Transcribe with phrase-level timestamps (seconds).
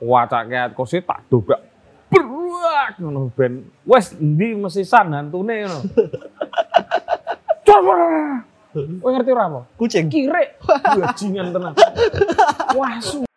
[0.00, 1.60] wacake kursi tak dobrak
[2.08, 5.80] berak ngono ben wes endi mesisan hantune ngono
[7.66, 7.94] coba
[8.78, 9.64] Kowe ngerti apa?
[9.80, 10.06] Kucing.
[10.12, 10.60] Kirek.
[11.00, 11.72] Bajingan tenan.
[12.76, 13.27] Wah, su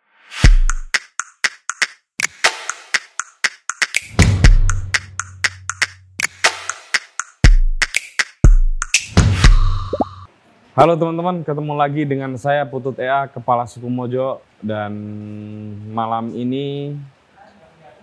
[10.72, 14.88] Halo teman-teman, ketemu lagi dengan saya Putut EA, Kepala Suku Mojo dan
[15.92, 16.96] malam ini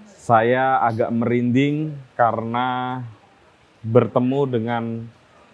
[0.05, 3.01] saya agak merinding karena
[3.81, 4.83] bertemu dengan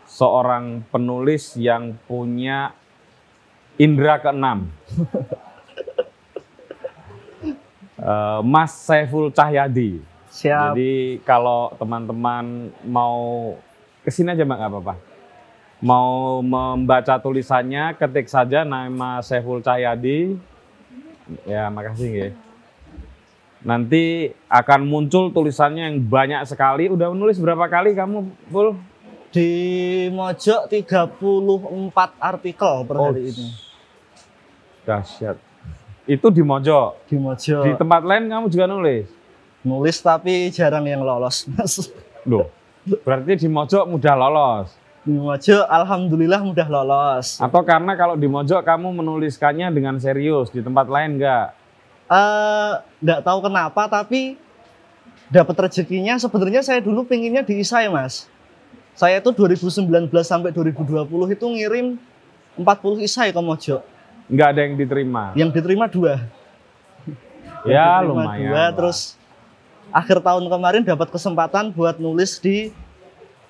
[0.04, 2.76] seorang penulis yang punya
[3.80, 4.68] indera keenam.
[7.96, 10.04] Eh, Mas Saiful Cahyadi.
[10.28, 10.76] Siap.
[10.76, 13.56] Jadi kalau teman-teman mau
[14.04, 15.15] ke sini aja mbak nggak apa-apa.
[15.86, 20.34] Mau membaca tulisannya, ketik saja nama Saiful Cahyadi.
[21.46, 22.30] Ya makasih ya.
[23.62, 26.90] Nanti akan muncul tulisannya yang banyak sekali.
[26.90, 28.74] Udah menulis berapa kali kamu, Pul?
[29.30, 29.50] Di
[30.10, 31.22] Mojok 34
[32.18, 33.54] artikel per Oh, hari ini.
[34.90, 35.38] Dahsyat.
[36.10, 36.98] Itu di Mojo.
[37.06, 37.62] Di Mojok.
[37.62, 39.06] Di tempat lain kamu juga nulis?
[39.62, 41.94] Nulis tapi jarang yang lolos, Mas.
[42.26, 42.50] Loh,
[43.06, 44.85] berarti di Mojo mudah lolos.
[45.06, 47.38] Di Mojok alhamdulillah mudah lolos.
[47.38, 51.54] Atau karena kalau di Mojo kamu menuliskannya dengan serius, di tempat lain enggak?
[52.10, 52.74] Eh,
[53.06, 54.34] nggak tahu kenapa tapi
[55.30, 58.26] dapat rezekinya sebenarnya saya dulu pinginnya di ISAI, Mas.
[58.98, 59.86] Saya tuh 2019
[60.26, 61.06] sampai 2020
[61.38, 61.88] itu ngirim
[62.58, 63.82] 40 isai ke Mojok.
[64.26, 65.24] Enggak ada yang diterima.
[65.38, 66.14] Yang diterima dua.
[67.62, 68.42] Ya Diterima lumayan.
[68.42, 68.70] dua, lah.
[68.74, 69.00] terus
[69.94, 72.74] akhir tahun kemarin dapat kesempatan buat nulis di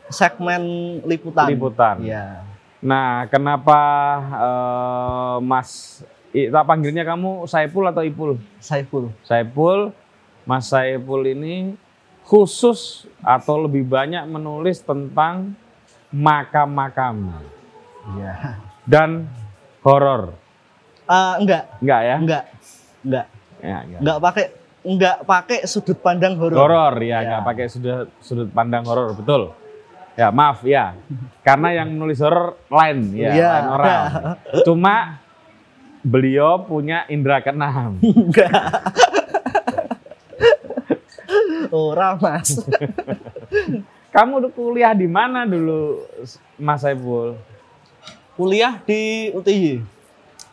[0.10, 0.62] segmen
[1.04, 1.48] liputan.
[1.50, 1.96] Liputan.
[2.02, 2.46] Iya.
[2.82, 3.80] Nah, kenapa
[4.30, 6.02] eh, Mas
[6.36, 8.36] tak panggilnya kamu Saiful atau Ipul?
[8.60, 9.10] Saiful.
[9.24, 9.96] Saiful,
[10.44, 11.80] Mas Saiful ini
[12.28, 15.54] khusus atau lebih banyak menulis tentang
[16.10, 17.34] makam-makam
[18.18, 18.58] Iya.
[18.86, 19.26] dan
[19.82, 20.34] horor.
[21.06, 22.16] Eh, enggak, Enggak ya?
[22.18, 22.44] enggak,
[23.06, 23.26] enggak,
[23.62, 24.00] Ya, enggak.
[24.02, 24.46] enggak pakai
[24.86, 26.58] enggak pakai sudut pandang horor.
[26.58, 27.20] Horor ya, Ya.
[27.26, 29.54] nggak pakai sudut sudut pandang horor, betul.
[30.16, 30.96] Ya, maaf ya.
[31.44, 33.50] Karena yang menulis horor lain ya, Iya.
[33.52, 34.04] lain orang.
[34.64, 34.96] Cuma
[36.00, 38.00] beliau punya indera keenam.
[41.72, 42.64] Ora, Mas.
[44.16, 46.00] Kamu udah kuliah di mana dulu,
[46.56, 47.36] Mas Saiful?
[48.40, 49.84] Kuliah di UTY.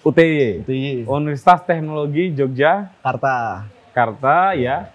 [0.02, 1.06] UTY, UTY.
[1.06, 3.66] Universitas Teknologi Jogja, Jakarta.
[3.94, 4.90] Jakarta ya.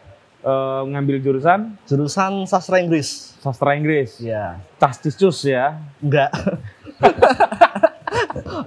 [0.47, 3.35] Eh, ngambil jurusan Jurusan sastra Inggris.
[3.43, 4.15] sastra Inggris.
[4.23, 4.63] Iya.
[4.79, 5.75] Casticus ya.
[5.99, 6.31] Enggak.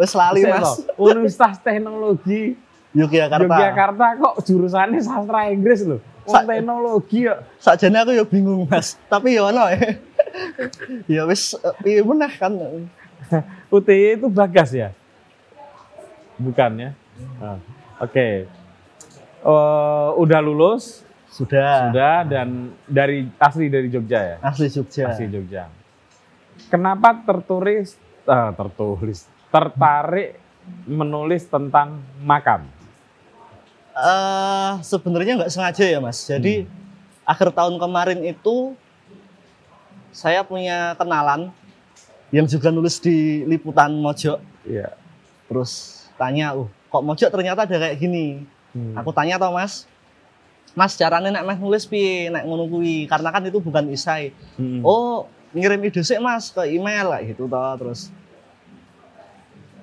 [0.00, 0.84] Wes lali, Mas.
[1.00, 2.60] Universitas Teknologi
[2.92, 3.48] Yogyakarta.
[3.48, 6.04] Yogyakarta kok jurusannya sastra Inggris loh.
[6.28, 7.40] Sa- teknologi ya.
[7.56, 9.00] Sakjane aku ya bingung, Mas.
[9.08, 9.96] Tapi ya ono ya.
[11.16, 12.60] ya wis eh, piye meneh kan.
[13.72, 14.92] UTY itu Bagas ya?
[16.36, 16.90] Bukan ya?
[17.40, 17.56] Ah,
[18.04, 18.44] Oke.
[19.40, 21.94] Eh, udah lulus, Sudah.
[21.94, 24.36] sudah dan dari asli dari Jogja ya?
[24.42, 25.14] Asli Jogja.
[25.14, 25.70] Asli Jogja.
[26.66, 27.94] Kenapa tertulis
[28.26, 30.36] ah, tertulis tertarik
[30.90, 32.66] menulis tentang makam?
[33.94, 36.18] Eh sebenarnya nggak sengaja ya mas.
[36.26, 36.66] Jadi
[37.22, 38.74] akhir tahun kemarin itu
[40.10, 41.54] saya punya kenalan
[42.34, 44.38] yang juga nulis di liputan Mojok.
[44.66, 44.94] Iya.
[45.50, 48.46] Terus tanya, uh kok Mojok ternyata ada kayak gini.
[48.70, 48.94] Hmm.
[48.98, 49.86] Aku tanya tau mas,
[50.78, 54.30] Mas caranya nek meh nulis pi nek ngono kuwi karena kan itu bukan isai.
[54.54, 54.80] Hmm.
[54.86, 58.14] Oh ngirim ide sih mas ke email kayak gitu toh terus.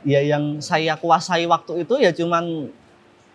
[0.08, 2.72] Ya yang saya kuasai waktu itu ya cuman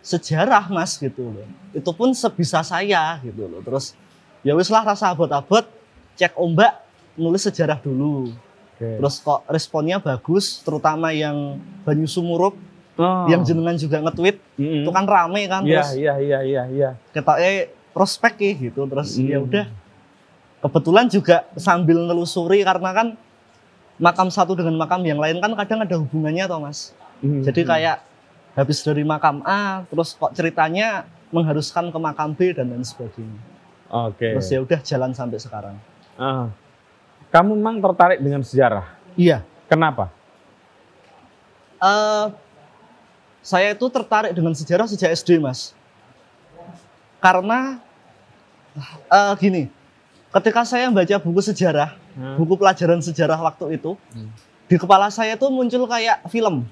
[0.00, 1.48] sejarah mas gitu loh.
[1.76, 3.60] Itu pun sebisa saya gitu loh.
[3.60, 3.92] Terus
[4.40, 5.68] ya wis lah rasa abot-abot
[6.16, 6.80] cek ombak
[7.20, 8.32] nulis sejarah dulu.
[8.76, 8.88] Oke.
[8.96, 12.56] Terus kok responnya bagus terutama yang Banyu Sumurup
[12.92, 13.24] Oh.
[13.24, 14.84] yang jenengan juga nge-tweet Mm-mm.
[14.84, 16.90] itu kan rame kan Iya, terus iya, iya, iya, iya.
[17.10, 19.26] ketoknya prospek nih gitu terus Hmm.
[19.26, 19.64] ya udah
[20.60, 23.06] kebetulan juga sambil nelusuri karena kan
[23.96, 27.40] makam satu dengan makam yang lain kan kadang ada hubungannya toh mas Hmm.
[27.40, 27.96] jadi kayak
[28.52, 33.40] habis dari makam A terus kok ceritanya mengharuskan ke makam B dan lain sebagainya
[33.88, 34.36] Oke.
[34.36, 35.76] terus ya udah jalan sampai sekarang
[36.12, 36.52] Ah.
[37.28, 38.84] Kamu memang tertarik dengan sejarah.
[39.14, 40.12] iya Kenapa?
[41.78, 42.24] Eh,
[43.42, 45.74] saya itu tertarik dengan sejarah sejak SD mas
[47.18, 47.82] karena
[49.08, 49.62] eh, gini
[50.32, 52.36] ketika saya baca buku sejarah Hmm.
[52.36, 54.28] buku pelajaran sejarah waktu itu Hmm.
[54.64, 56.68] di kepala saya tuh muncul kayak film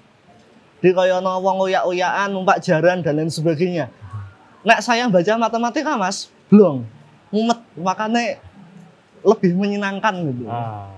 [0.78, 3.88] di kayak ono wong oyak-oyakan numpak jaran dan lain sebagainya
[4.61, 6.84] nek saya baca matematika mas belum
[7.28, 8.37] mumet makanya
[9.20, 10.93] lebih menyenangkan gitu Ah.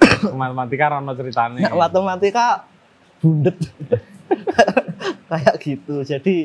[0.32, 1.60] Matematika rono ceritane.
[1.60, 2.64] nek matematika
[3.20, 3.56] bundet
[5.30, 6.36] kayak gitu jadi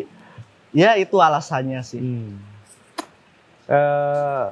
[0.71, 2.36] ya itu alasannya sih Hmm.
[3.63, 4.48] Eh,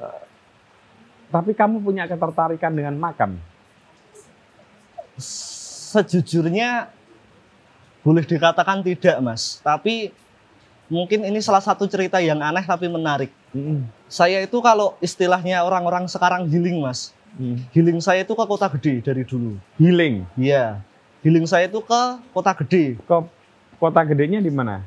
[1.27, 3.35] tapi kamu punya ketertarikan dengan makam?
[5.91, 6.87] sejujurnya
[8.01, 10.09] boleh dikatakan tidak mas tapi
[10.87, 13.83] mungkin ini salah satu cerita yang aneh tapi menarik Hmm.
[14.07, 17.59] saya itu kalau istilahnya orang-orang sekarang healing mas Hmm.
[17.71, 20.23] healing saya itu ke kota gede dari dulu Healing.
[20.35, 20.79] iya
[21.19, 23.27] healing saya itu ke kota gede Kok
[23.81, 24.86] kota gedenya di mana?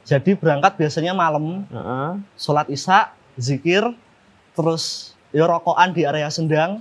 [0.00, 2.10] jadi berangkat biasanya malam Heeh.
[2.36, 3.82] sholat isya zikir
[4.54, 6.78] terus ya rokokan di area sendang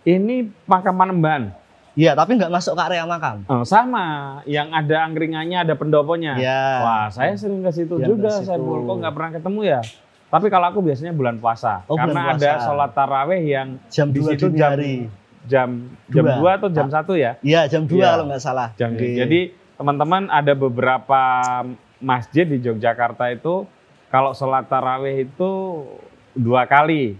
[0.00, 1.52] Ini makam Panembahan.
[1.92, 6.40] iya tapi nggak masuk ke area makam Oh, sama, yang ada angkringannya, ada pendoponya.
[6.40, 6.64] Iya.
[6.80, 8.30] Wah, saya sering ke situ Yang juga.
[8.32, 9.80] Saya kok nggak pernah ketemu ya.
[10.26, 12.40] Tapi kalau aku biasanya bulan puasa, Oh, bulan karena puasa.
[12.40, 14.72] ada sholat taraweh yang jam di 2 situ jam
[15.42, 15.68] jam
[16.08, 16.56] jam Dua.
[16.56, 17.32] 2 atau jam 1 ya.
[17.42, 18.08] iya jam 2 Iya.
[18.10, 19.06] kalau nggak salah Jam Oke.
[19.14, 19.40] Jadi
[19.80, 21.22] teman-teman ada beberapa
[22.04, 23.64] masjid di Yogyakarta itu
[24.12, 25.50] kalau sholat taraweh itu
[26.36, 27.16] dua kali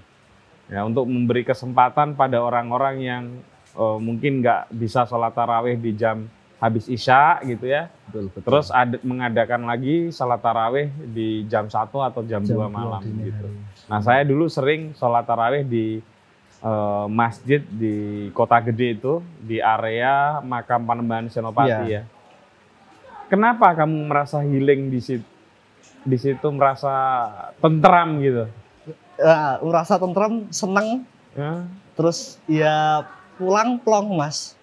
[0.69, 3.25] ya untuk memberi kesempatan pada orang-orang yang
[3.73, 6.29] eh, mungkin nggak bisa sholat taraweh di jam
[6.61, 7.89] habis isya gitu ya.
[8.13, 8.45] betul, betul.
[8.45, 13.01] Terus ada, mengadakan lagi sholat taraweh di jam 1 atau jam, Jam 2 dua malam
[13.01, 13.49] gitu.
[13.49, 13.57] hari.
[13.89, 16.05] Nah saya dulu sering sholat taraweh di
[16.61, 22.05] eh, masjid di kota gede itu di area makam Panembahan Senopati ya.
[22.05, 22.20] Iya.
[23.31, 25.27] Kenapa kamu merasa healing di situ?
[26.03, 26.91] Di situ merasa
[27.57, 28.51] tentram gitu?
[29.15, 31.63] Ya, merasa tentrem seneng Ya.
[31.95, 33.07] terus ya
[33.39, 34.59] pulang plong mas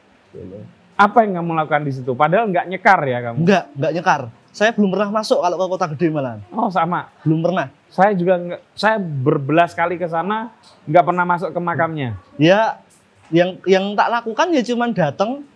[0.94, 2.12] Apa yang kamu lakukan di situ?
[2.12, 3.38] Padahal nggak nyekar ya kamu?
[3.40, 4.22] enggak enggak nyekar
[4.52, 7.08] saya belum pernah masuk kalau ke kota gede malah Oh sama.
[7.22, 8.62] belum pernah Saya juga nggak.
[8.74, 10.52] Saya berbelas kali ke sana
[10.84, 12.20] nggak pernah masuk ke makamnya.
[12.36, 12.84] ya
[13.30, 15.48] yang yang tak lakukan ya cuman datang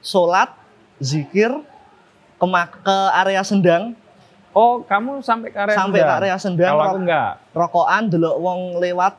[0.00, 0.52] sholat
[0.98, 1.48] zikir
[2.38, 2.46] ke,
[2.80, 3.92] ke area sendang
[4.50, 6.18] Oh kamu sampai ke area sampai ke Sendang?
[6.18, 7.30] area sendang Kalau aku ro- nggak.
[7.52, 9.14] rokokan delok wong lewat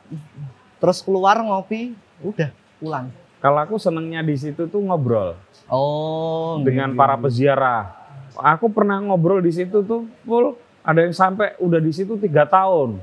[0.76, 3.06] terus keluar ngopi udah pulang
[3.38, 5.32] Kalau aku senengnya di situ tuh ngobrol
[5.66, 7.88] oh dengan para peziarah.
[8.34, 10.56] Aku pernah ngobrol di situ tuh full.
[10.80, 13.00] Ada yang sampai udah di situ tiga tahun.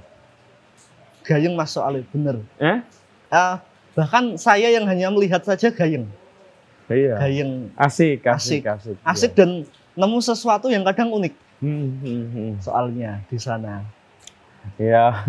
[1.21, 2.79] gayeng mas soalnya bener Eh?
[3.27, 3.59] Ah,
[3.91, 6.05] bahkan saya yang hanya melihat saja gayeng
[6.85, 7.17] Iya.
[7.19, 8.95] gayeng Asik, asik, Asik.
[8.95, 8.97] asik.
[9.03, 9.49] asik dan
[9.97, 12.51] nemu sesuatu yang kadang unik Hmm, hmm, hmm.
[12.61, 13.81] soalnya di sana
[14.77, 15.25] Iya.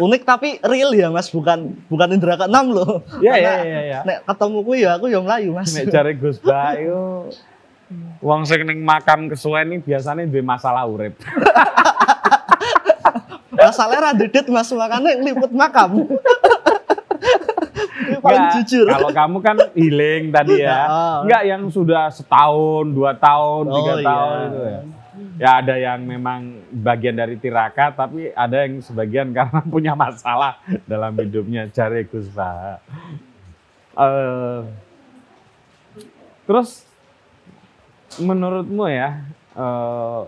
[0.00, 3.98] unik tapi real ya mas bukan bukan indra keenam loh Iya, iya, iya, iya.
[4.02, 7.28] nek ketemu ku ya aku yang melayu mas Nek cari Gus Bayu
[8.18, 11.14] Wong sing ning makam kesuwen ini biasanya duwe masalah urip.
[13.54, 16.08] masalahnya radedet mas makanya liput makam
[18.24, 20.80] paling jujur Kalau kamu kan healing tadi ya.
[20.94, 21.20] Ah.
[21.20, 24.04] Enggak yang sudah setahun, dua tahun, Oh, tiga iya.
[24.04, 24.80] tahun itu ya.
[25.38, 26.40] Ya ada yang memang
[26.74, 31.68] bagian dari tirakat, tapi ada yang sebagian karena punya masalah dalam hidupnya.
[31.70, 32.26] Cari Gus.
[33.94, 34.60] Eh,
[36.48, 36.82] terus
[38.18, 39.22] menurutmu ya,
[39.54, 40.22] eh,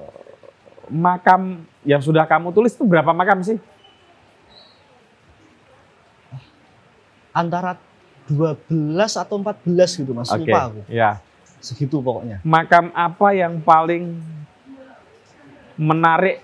[0.90, 3.58] makam yang sudah kamu tulis itu berapa makam sih?
[7.36, 7.76] Antara
[8.32, 10.32] 12 atau 14 gitu mas.
[10.32, 10.80] Oke, lupa aku.
[10.88, 11.20] ya.
[11.60, 12.40] segitu pokoknya.
[12.40, 14.16] Makam apa yang paling
[15.76, 16.40] menarik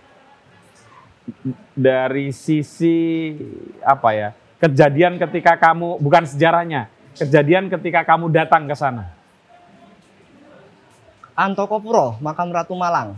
[1.73, 3.33] dari sisi
[3.81, 9.09] apa ya kejadian ketika kamu bukan sejarahnya kejadian ketika kamu datang ke sana?
[11.33, 13.17] Antokopuro makam Ratu Malang.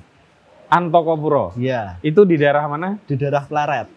[0.71, 1.53] Antokopuro?
[1.59, 1.99] Iya.
[2.01, 2.97] Itu di daerah mana?
[3.05, 3.89] Di daerah Pleret.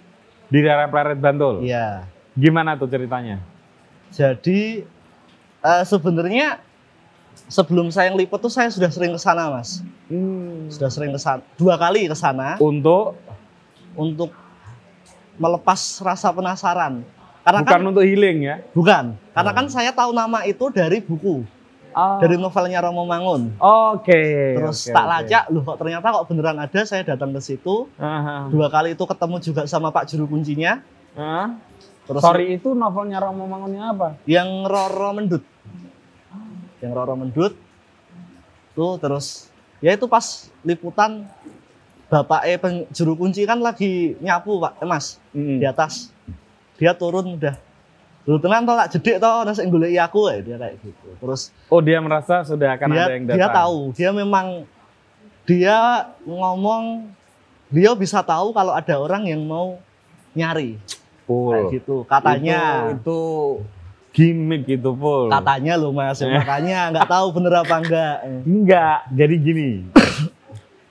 [0.48, 1.62] Di daerah Pleret Bantul?
[1.62, 2.08] Iya.
[2.34, 3.57] Gimana tuh ceritanya
[4.10, 4.84] Jadi
[5.60, 6.60] eh, sebenarnya
[7.48, 9.84] sebelum saya ngeliput tuh saya sudah sering ke sana, Mas.
[10.08, 13.20] Hmm, Sudah sering ke sana, dua kali ke sana untuk
[13.94, 14.32] untuk
[15.36, 17.04] melepas rasa penasaran.
[17.44, 21.48] Karena bukan kan untuk healing ya bukan, karena kan saya tahu nama itu dari buku,
[21.96, 23.56] Oh, dari novelnya Romo Mangun.
[23.58, 24.22] oke
[24.60, 25.12] Terus oke, tak oke.
[25.16, 27.88] lacak, loh kok ternyata kok beneran ada, saya datang ke situ.
[27.96, 28.52] Aha.
[28.52, 30.84] Dua kali itu ketemu juga sama Pak Juru Kuncinya.
[31.16, 31.56] Hah?
[32.08, 35.44] Terus sorry itu novelnya Romo Mangunnya apa yang Roro Mendut.
[36.80, 37.54] Yang Roro Mendut.
[38.72, 39.52] Tuh terus
[39.84, 41.28] ya itu pas liputan
[42.08, 42.56] Bapak E
[42.96, 45.60] juru kunci kan lagi nyapu Pak, eh, Mas, Mm.
[45.60, 46.16] di atas.
[46.80, 47.60] Dia turun udah
[48.28, 49.64] Lu tenan to tak jedek to nasi
[49.96, 51.08] aku ya dia kayak gitu.
[51.16, 53.40] Terus Oh dia merasa sudah akan dia ada yang datang.
[53.40, 54.48] dia tahu, dia memang
[55.48, 55.78] dia
[56.28, 57.08] ngomong
[57.72, 59.80] beliau bisa tahu kalau ada orang yang mau
[60.36, 60.76] nyari
[61.28, 61.52] Pul.
[61.52, 63.20] kayak gitu katanya Itu, itu
[64.10, 65.28] gimmick itu, Pul.
[65.28, 69.70] katanya loh mas makanya nggak tahu bener apa enggak Enggak, jadi gini.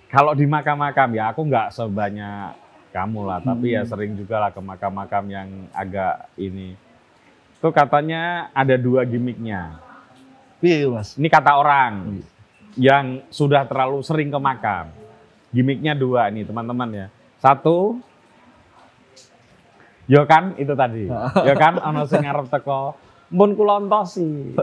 [0.07, 2.55] Kalau di makam-makam ya aku nggak sebanyak
[2.89, 3.91] kamu lah, tapi ya Hmm.
[3.91, 6.73] sering juga lah ke makam-makam yang agak ini.
[7.53, 9.77] Itu katanya ada dua gimmicknya.
[10.59, 12.23] iya mas Ini kata orang
[12.75, 14.89] yang sudah terlalu sering ke makam.
[15.51, 17.07] Gimmicknya dua nih teman-teman ya.
[17.37, 18.01] Satu,
[20.07, 21.11] yo kan itu tadi.
[21.47, 22.95] Yo kan ono sing ngarep teko
[23.27, 24.55] mun kula entosi.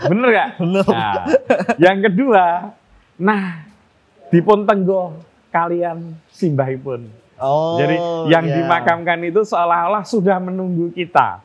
[0.00, 0.48] Bener gak?
[0.62, 1.26] bener Nah,
[1.76, 2.70] yang kedua,
[3.16, 3.66] nah
[4.28, 7.10] dipun tenggo kalian simbahipun.
[7.36, 7.96] oh Jadi
[8.28, 8.54] yang iya.
[8.56, 11.42] dimakamkan itu seolah-olah sudah menunggu kita.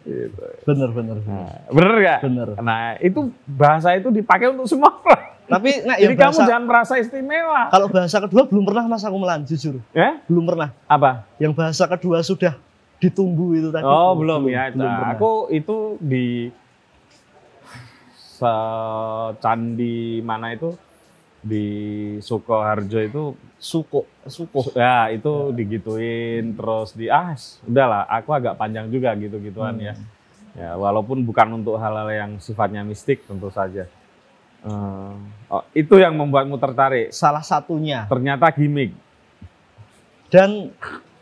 [0.00, 0.38] Gitu.
[0.62, 1.42] bener bener, bener.
[1.42, 2.18] Nah, bener gak?
[2.22, 5.34] bener Nah, itu bahasa itu dipakai untuk semua orang.
[5.44, 7.60] tapi nah Jadi yang kamu bahasa, jangan merasa istimewa.
[7.68, 10.22] kalau bahasa kedua belum pernah mas aku melan jujur Ya?
[10.26, 11.26] belum pernah Apa?
[11.36, 12.54] yang bahasa kedua sudah
[13.00, 13.84] ditunggu itu tadi.
[13.84, 14.72] Oh, belum, ya.
[14.72, 16.48] belum Nah, aku itu di
[18.36, 20.76] secandi mana itu?
[21.46, 21.66] Di
[22.18, 23.22] Sukoharjo itu
[23.56, 24.74] suko suko.
[24.74, 29.94] Ya itu digituin terus di ah udahlah aku agak panjang juga gitu gituan ya
[30.58, 33.86] ya walaupun bukan untuk hal-hal yang sifatnya mistik tentu saja.
[34.66, 35.14] Eh,
[35.52, 37.14] oh, itu yang membuatmu tertarik?
[37.14, 38.08] Salah satunya.
[38.10, 38.90] Ternyata gimmick.
[40.26, 40.74] Dan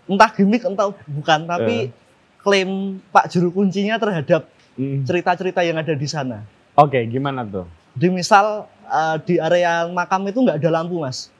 [0.04, 1.92] entah gimmick entah bukan tapi Eh.
[2.38, 2.70] klaim
[3.08, 6.42] Pak Juru Kuncinya terhadap cerita-cerita yang ada di sana.
[6.74, 11.30] oke gimana tuh Di misal eh, di area makam itu nggak ada lampu mas,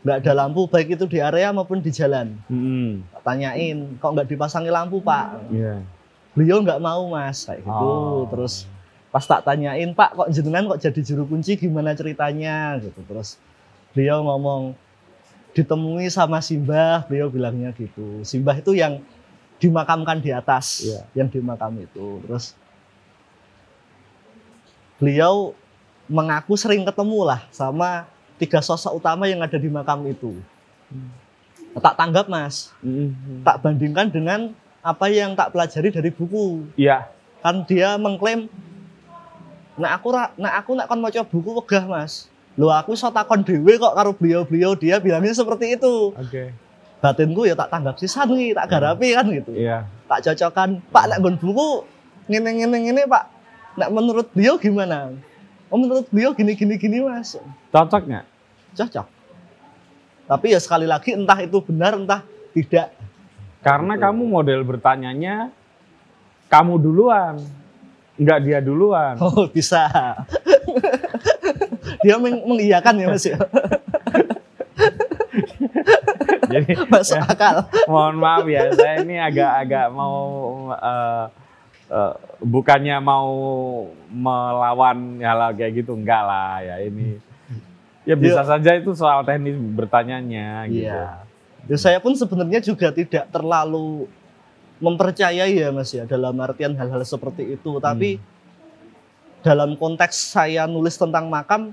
[0.00, 2.32] nggak ada lampu baik itu di area maupun di jalan.
[2.48, 3.04] Mm.
[3.20, 5.36] Tanyain kok nggak dipasangi lampu pak?
[5.52, 5.84] Iya.
[6.32, 7.86] Beliau nggak mau mas kayak gitu.
[7.92, 8.24] Oh.
[8.32, 8.64] Terus
[9.12, 13.04] pas tak tanyain pak kok jenengan kok jadi juru kunci gimana ceritanya gitu.
[13.04, 13.36] Terus
[13.92, 14.72] beliau ngomong
[15.50, 18.22] ditemui sama Simbah, beliau bilangnya gitu.
[18.22, 19.02] Simbah itu yang
[19.60, 21.00] dimakamkan di atas, Iya.
[21.12, 22.22] yang di makam itu.
[22.24, 22.56] Terus
[24.96, 25.52] beliau
[26.10, 28.08] mengaku sering ketemu lah sama
[28.40, 30.40] tiga sosok utama yang ada di makam itu.
[31.76, 33.46] Tak tanggap mas, Mm.
[33.46, 34.50] tak bandingkan dengan
[34.82, 36.66] apa yang tak pelajari dari buku.
[36.74, 37.06] Iya.
[37.44, 38.50] Kan dia mengklaim,
[39.78, 42.26] nah aku nah aku nak kon maca buku wegah mas.
[42.60, 46.12] Lo aku so takon dewe kok karo beliau-beliau dia bilangnya seperti itu.
[46.12, 46.52] Oke.
[47.00, 49.56] Batinku ya tak tanggap sisan nih, tak garapi kan gitu.
[49.56, 49.88] Iya.
[50.04, 51.88] Tak cocokkan, Pak nak nggon buku
[52.28, 53.24] ngene ngene Pak.
[53.80, 55.16] Nak menurut beliau gimana?
[55.72, 57.40] Oh menurut beliau gini gini gini mas,
[57.72, 58.26] Cocok nggak?
[58.76, 59.06] cocok.
[60.28, 62.22] Tapi ya sekali lagi entah itu benar entah
[62.54, 62.92] tidak.
[63.64, 64.04] Karena Betul.
[64.04, 65.48] kamu model bertanyanya
[66.50, 67.38] kamu duluan,
[68.18, 69.14] nggak dia duluan.
[69.22, 69.86] Oh bisa.
[72.00, 73.38] Dia meng- mengiyakan ya mas ya.
[76.50, 77.62] Jadi Masuk akal.
[77.86, 80.18] mohon maaf ya, saya ini agak-agak mau
[80.74, 81.24] eh,
[81.94, 83.30] eh, bukannya mau
[84.10, 87.22] melawan hal kayak gitu, enggak lah ya ini.
[88.08, 90.90] Ya bisa saja itu soal teknis bertanyanya gitu.
[90.90, 91.22] Iya.
[91.68, 94.10] Ya, saya pun sebenarnya juga tidak terlalu
[94.80, 97.78] mempercayai ya Mas ya dalam artian hal-hal seperti itu.
[97.78, 98.18] Tapi
[99.44, 101.70] dalam konteks saya nulis tentang makam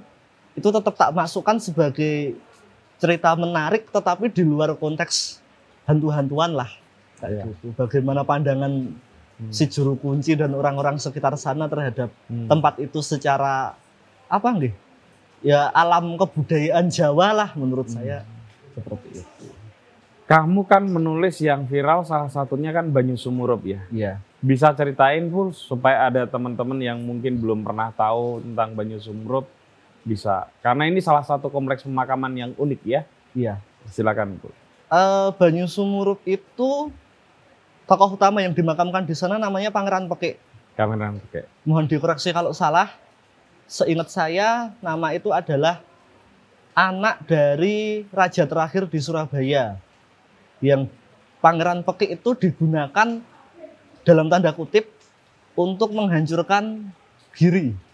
[0.58, 2.34] itu tetap tak masukkan sebagai
[2.98, 5.38] cerita menarik, tetapi di luar konteks
[5.86, 6.70] hantu-hantuan lah.
[7.22, 7.78] Kayak gitu.
[7.78, 8.90] Bagaimana pandangan
[9.38, 9.54] Hmm.
[9.54, 12.50] si juru kunci dan orang-orang sekitar sana terhadap Hmm.
[12.50, 13.78] tempat itu secara
[14.26, 14.74] apa nih?
[15.46, 18.02] Ya alam kebudayaan Jawa lah menurut Hmm.
[18.02, 18.26] saya
[18.74, 19.46] seperti itu.
[20.26, 23.86] Kamu kan menulis yang viral salah satunya kan Banyu Sumurup ya.
[23.94, 24.18] Iya.
[24.42, 29.46] Bisa ceritain pun supaya ada teman-teman yang mungkin belum pernah tahu tentang Banyu Sumurup
[30.08, 30.48] bisa.
[30.64, 33.04] Karena ini salah satu kompleks pemakaman yang unik ya.
[33.36, 33.60] Iya.
[33.92, 34.48] Silakan Bu.
[34.88, 36.92] Eh, Banyu Sumurup itu
[37.84, 40.40] tokoh utama yang dimakamkan di sana namanya Pangeran Pekik.
[40.80, 41.44] Kamera pakai.
[41.68, 42.96] Mohon dikoreksi kalau salah.
[43.68, 45.84] Seingat saya nama itu adalah
[46.72, 49.76] anak dari raja terakhir di Surabaya.
[50.64, 50.88] Yang
[51.44, 53.20] Pangeran Pekik itu digunakan
[54.08, 54.88] dalam tanda kutip
[55.58, 56.96] untuk menghancurkan
[57.36, 57.87] Giri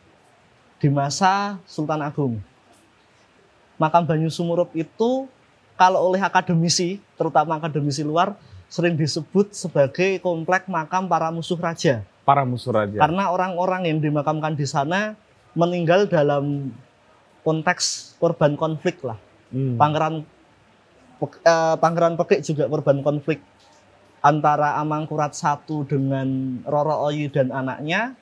[0.83, 2.43] di masa Sultan Agung.
[3.79, 5.31] Makam Banyu Sumurup itu
[5.79, 8.35] kalau oleh akademisi, terutama akademisi luar,
[8.67, 12.03] sering disebut sebagai komplek makam para musuh raja.
[12.27, 12.99] Para musuh raja.
[12.99, 15.15] Karena orang-orang yang dimakamkan di sana
[15.55, 16.75] meninggal dalam
[17.47, 19.15] konteks korban konflik lah.
[19.55, 19.79] Hmm.
[19.79, 20.27] Pangeran
[21.23, 23.39] eh, Pangeran Pekik juga korban konflik
[24.19, 28.19] antara Amangkurat I dengan Roro Oyi dan anaknya.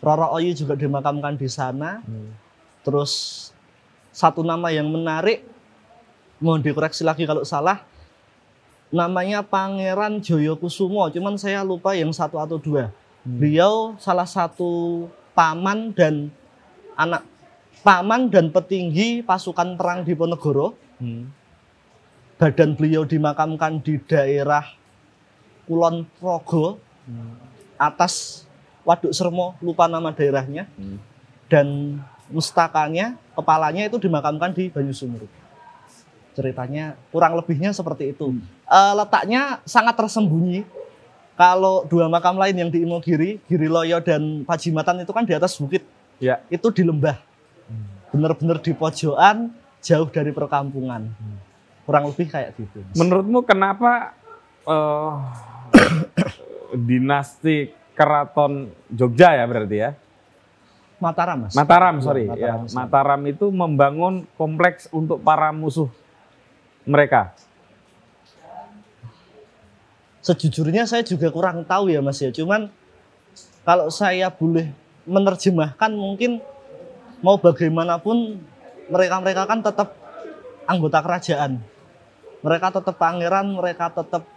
[0.00, 2.00] Roro Oyi juga dimakamkan di sana.
[2.04, 2.32] Hmm.
[2.80, 3.12] Terus
[4.10, 5.44] satu nama yang menarik
[6.40, 7.84] mohon dikoreksi lagi kalau salah
[8.90, 12.90] namanya Pangeran Joyokusumo cuman saya lupa yang satu atau dua
[13.20, 13.36] Hmm.
[13.36, 15.04] beliau salah satu
[15.36, 16.32] paman dan
[16.96, 17.20] anak
[17.84, 21.28] paman dan petinggi pasukan perang di Ponegoro Hmm.
[22.40, 24.64] badan beliau dimakamkan di daerah
[25.68, 27.36] Kulon Progo Hmm.
[27.76, 28.48] atas
[28.84, 30.66] Waduk Sermo lupa nama daerahnya.
[30.76, 30.98] Hmm.
[31.50, 31.98] dan
[32.30, 35.26] mustakanya kepalanya itu dimakamkan di Banyu Sumur
[36.40, 38.32] ceritanya kurang lebihnya seperti itu.
[38.32, 38.42] Hmm.
[38.64, 40.64] Eh, letaknya sangat tersembunyi.
[41.36, 45.56] Kalau dua makam lain yang di Imogiri Giri Loyo dan Pajimatan itu kan di atas
[45.56, 45.84] bukit.
[46.20, 46.36] Ya.
[46.52, 47.16] itu di lembah.
[48.12, 49.48] Benar-benar di pojokan
[49.80, 51.08] jauh dari perkampungan.
[51.88, 52.84] Kurang lebih kayak gitu.
[52.92, 54.12] Menurutmu kenapa
[54.68, 55.12] eh,
[56.88, 59.90] dinasti keraton Jogja ya berarti ya?
[61.00, 62.24] Mataram mas Mataram, Iya, sorry.
[62.28, 62.72] Mataram, ya.
[62.72, 65.92] Mataram itu membangun kompleks untuk para musuh
[66.88, 67.36] mereka.
[70.20, 72.68] sejujurnya saya juga kurang tahu ya mas ya cuman
[73.64, 74.68] kalau saya boleh
[75.08, 76.44] menerjemahkan mungkin
[77.24, 78.40] mau bagaimanapun
[78.92, 79.96] mereka-mereka kan tetap
[80.68, 81.60] anggota kerajaan
[82.44, 84.28] mereka tetap pangeran mereka tetap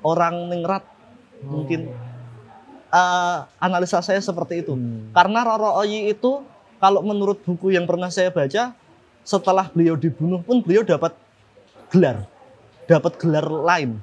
[0.00, 0.84] orang ningrat
[1.44, 1.92] mungkin
[2.94, 4.78] Eh, analisa saya seperti itu.
[4.78, 5.10] Hmm.
[5.10, 6.46] karena Roro Oyi itu
[6.78, 8.70] kalau menurut buku yang pernah saya baca
[9.26, 11.10] setelah beliau dibunuh pun beliau dapat
[11.90, 12.22] gelar.
[12.86, 13.98] Dapat gelar lain.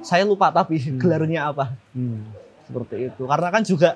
[0.00, 1.76] Saya lupa tapi gelarnya apa.
[1.92, 2.24] Hmm.
[2.64, 3.28] seperti itu.
[3.28, 3.90] Karena kan juga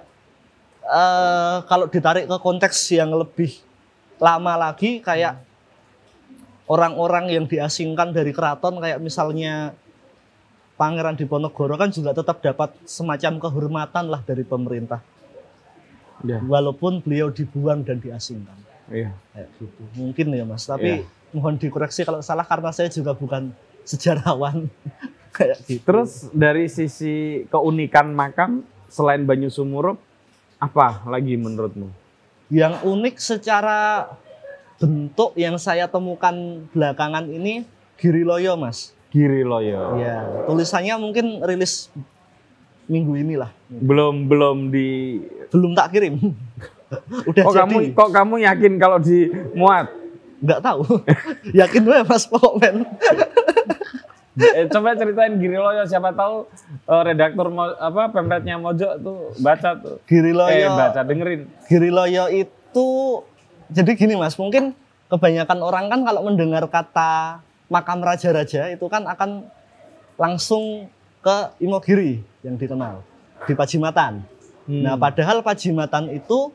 [0.85, 3.65] eh, kalau ditarik ke konteks yang lebih
[4.21, 5.41] lama lagi kayak
[6.69, 9.73] orang-orang yang diasingkan dari keraton kayak misalnya
[10.83, 14.99] Pangeran Diponegoro kan juga tetap dapat semacam kehormatan lah dari pemerintah.
[16.27, 18.59] Ya, walaupun beliau dibuang dan diasingkan.
[18.91, 19.15] Iya.
[19.31, 19.83] kayak gitu.
[19.95, 20.67] Mungkin ya mas.
[20.67, 23.55] Tapi mohon dikoreksi kalau salah karena saya juga bukan
[23.91, 24.67] sejarawan.
[25.33, 25.81] Kayak gitu.
[25.89, 29.97] Terus dari sisi keunikan makam selain Banyu Sumurup
[30.61, 32.03] apa lagi menurutmu?
[32.53, 34.13] yang unik secara
[34.77, 37.65] bentuk yang saya temukan belakangan ini
[37.97, 39.97] Giriloyo mas Giri Loyo.
[39.97, 41.93] ya tulisannya mungkin rilis
[42.85, 46.17] minggu inilah Belum belum di belum tak kirim
[47.29, 49.87] udah Kok jadi kamu kok kamu yakin kalau dimuat?
[50.39, 50.83] nggak tahu
[51.61, 52.73] yakin gue mas pokoknya
[54.33, 56.49] Eh, coba ceritain Giri Loyo siapa tahu
[56.83, 60.01] eh, redaktur Mo- apa pemretnya Mojo tuh baca tuh.
[60.09, 61.45] Giriloyo Eh baca dengerin.
[61.69, 62.89] Giriloyo itu
[63.69, 64.73] jadi gini mas, mungkin
[65.07, 69.49] kebanyakan orang kan kalau mendengar kata makam raja-raja itu kan akan
[70.21, 70.93] langsung
[71.25, 73.01] ke Imogiri yang dikenal
[73.49, 74.21] di Pajimatan.
[74.69, 74.83] Hmm.
[74.85, 76.53] Nah padahal Pajimatan itu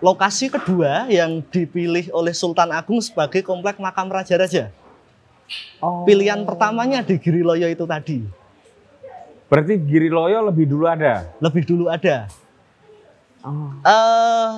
[0.00, 4.72] lokasi kedua yang dipilih oleh Sultan Agung sebagai komplek makam raja-raja.
[5.84, 6.08] Oh.
[6.08, 8.24] Pilihan pertamanya di Giriloyo itu tadi,
[9.54, 11.28] Berarti Giri Loyo lebih dulu ada.
[11.38, 12.26] lebih dulu ada.
[13.44, 13.70] Oh.
[13.84, 14.52] eh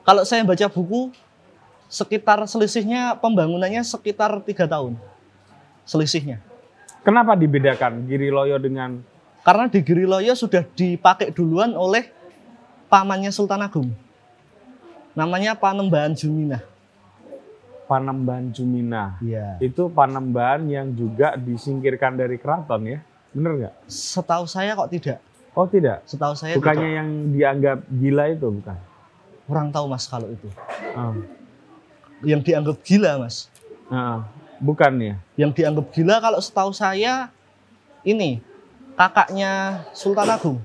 [0.00, 1.12] kalau saya baca buku
[1.92, 4.96] sekitar selisihnya pembangunannya sekitar tiga tahun
[5.84, 6.40] selisihnya
[7.04, 9.00] Kenapa dibedakan Giri Loyo dengan
[9.44, 12.08] karena di Giriloyo sudah dipakai duluan oleh
[12.88, 13.92] pamannya Sultan Agung
[15.12, 16.64] namanya Panembahan Juminah
[17.84, 19.20] Panembahan Jumina?
[19.20, 19.60] Iya.
[19.60, 22.98] Itu Panembahan yang juga disingkirkan dari keraton ya?
[23.28, 23.74] Bener nggak?
[23.84, 25.18] setahu saya kok tidak
[25.52, 26.00] Oh tidak.
[26.02, 26.96] setahu saya Bukannya tidak.
[26.96, 28.76] yang dianggap gila itu bukan?
[29.44, 30.48] kurang tahu mas kalau itu
[30.96, 31.12] Oh.
[32.24, 33.52] yang dianggap gila mas
[33.86, 34.24] Ah,
[34.62, 35.14] bukan ya?
[35.34, 37.30] yang dianggap gila kalau setahu saya
[38.02, 38.38] ini
[38.94, 40.58] kakaknya Sultan Agung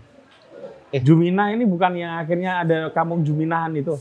[0.90, 0.98] Eh.
[0.98, 3.94] Jumina ini bukan yang akhirnya ada kampung Juminahan itu?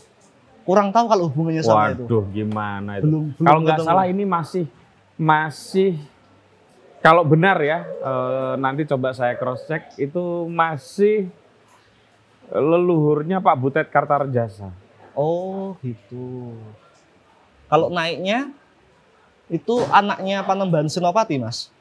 [0.64, 3.04] kurang tahu kalau hubungannya sama itu Waduh, gimana itu?
[3.08, 4.64] belum, belum Kalau nggak salah ini masih
[5.16, 5.96] masih
[7.00, 11.28] kalau benar ya eh, nanti coba saya cross check itu masih
[12.52, 14.72] leluhurnya Pak Butet Kartarejasa.
[15.12, 16.56] Oh gitu.
[17.68, 18.52] Kalau naiknya
[19.48, 21.72] itu anaknya Panembahan Senopati, Mas.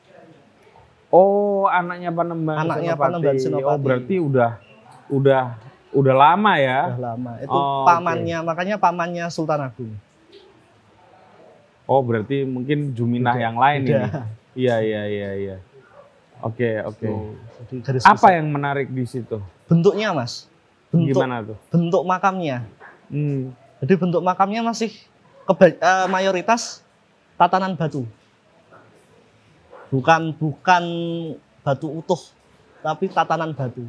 [1.08, 3.04] Oh, anaknya Panembahan Anaknya Senopati.
[3.04, 3.68] Panembahan Senopati.
[3.68, 4.52] Oh, berarti udah
[5.08, 5.44] udah
[5.92, 6.80] udah lama ya.
[6.92, 7.32] Udah lama.
[7.40, 9.94] Itu Oh, pamannya, makanya pamannya Sultan Agung.
[11.84, 13.92] Oh, berarti mungkin Juminah Udah, yang lain ini.
[13.94, 14.10] udah.
[14.58, 15.58] Iya, iya, iya, iya.
[16.42, 17.08] Oke, oke.
[17.08, 19.40] Tuh, jadi garis Apa yang menarik di situ?
[19.66, 20.48] bentuknya, Mas?
[20.88, 21.58] Bentuk Gimana tuh?
[21.70, 22.64] bentuk makamnya.
[23.08, 23.52] Hmm.
[23.80, 24.92] Jadi bentuk makamnya masih
[25.46, 26.84] keba- eh, mayoritas
[27.38, 28.04] tatanan batu.
[29.88, 30.84] Bukan bukan
[31.63, 32.19] batu utuh,
[32.84, 33.88] tapi tatanan batu.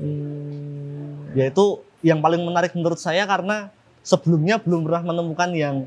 [0.00, 1.28] Hmm.
[1.36, 3.68] yaitu yang paling menarik menurut saya karena
[4.00, 5.84] sebelumnya belum pernah menemukan yang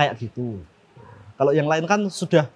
[0.00, 0.64] kayak gitu.
[1.36, 2.48] Kalau yang lain kan sudah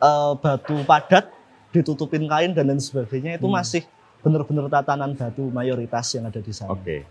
[0.00, 1.28] eh, batu padat
[1.68, 3.60] ditutupin kain dan lain sebagainya itu Hmm.
[3.60, 3.84] masih
[4.24, 6.72] benar-benar tatanan batu mayoritas yang ada di sana.
[6.72, 7.04] Oke.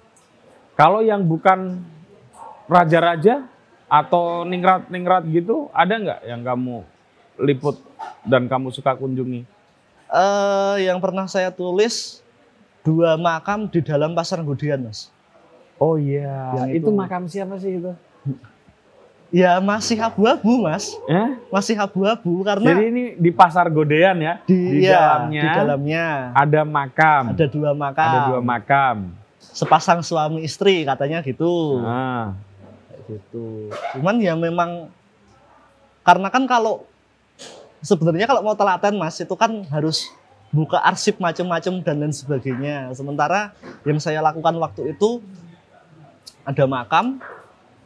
[0.74, 1.78] Kalau yang bukan
[2.66, 3.51] raja-raja
[3.92, 6.76] atau ningrat-ningrat gitu, ada nggak yang kamu
[7.36, 7.76] liput
[8.24, 9.44] dan kamu suka kunjungi?
[10.08, 12.24] Eh, yang pernah saya tulis
[12.88, 15.12] dua makam di dalam pasar Gudian, Mas.
[15.76, 16.96] Oh iya, Yang itu itu.
[16.96, 17.92] makam siapa sih itu?
[19.32, 20.92] Ya masih abu-abu, Mas.
[21.08, 21.40] Ya?
[21.48, 24.44] Masih abu-abu karena Jadi ini di pasar Godean ya?
[24.44, 27.24] di, di ya, dalamnya di dalamnya ada makam.
[27.32, 28.08] ada dua makam.
[28.08, 28.98] Ada dua makam.
[29.40, 31.80] Sepasang suami istri katanya gitu.
[31.82, 32.51] Ah, Kayak
[33.12, 33.68] gitu.
[33.98, 34.88] Cuman ya memang
[36.08, 36.88] karena kan kalau
[37.84, 40.08] sebenarnya kalau mau telaten Mas itu kan harus
[40.52, 42.92] buka arsip macam-macam dan lain sebagainya.
[42.96, 43.52] Sementara
[43.84, 45.20] yang saya lakukan waktu itu
[46.48, 47.22] ada makam,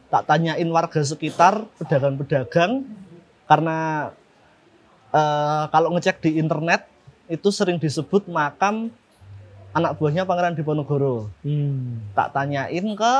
[0.08, 2.86] tak tanyain warga sekitar, pedagang-pedagang
[3.46, 4.10] karena
[5.14, 6.86] eh, kalau ngecek di internet
[7.26, 8.90] itu sering disebut makam
[9.76, 12.14] anak buahnya Pangeran Diponegoro hmm.
[12.14, 13.14] tak tanyain ke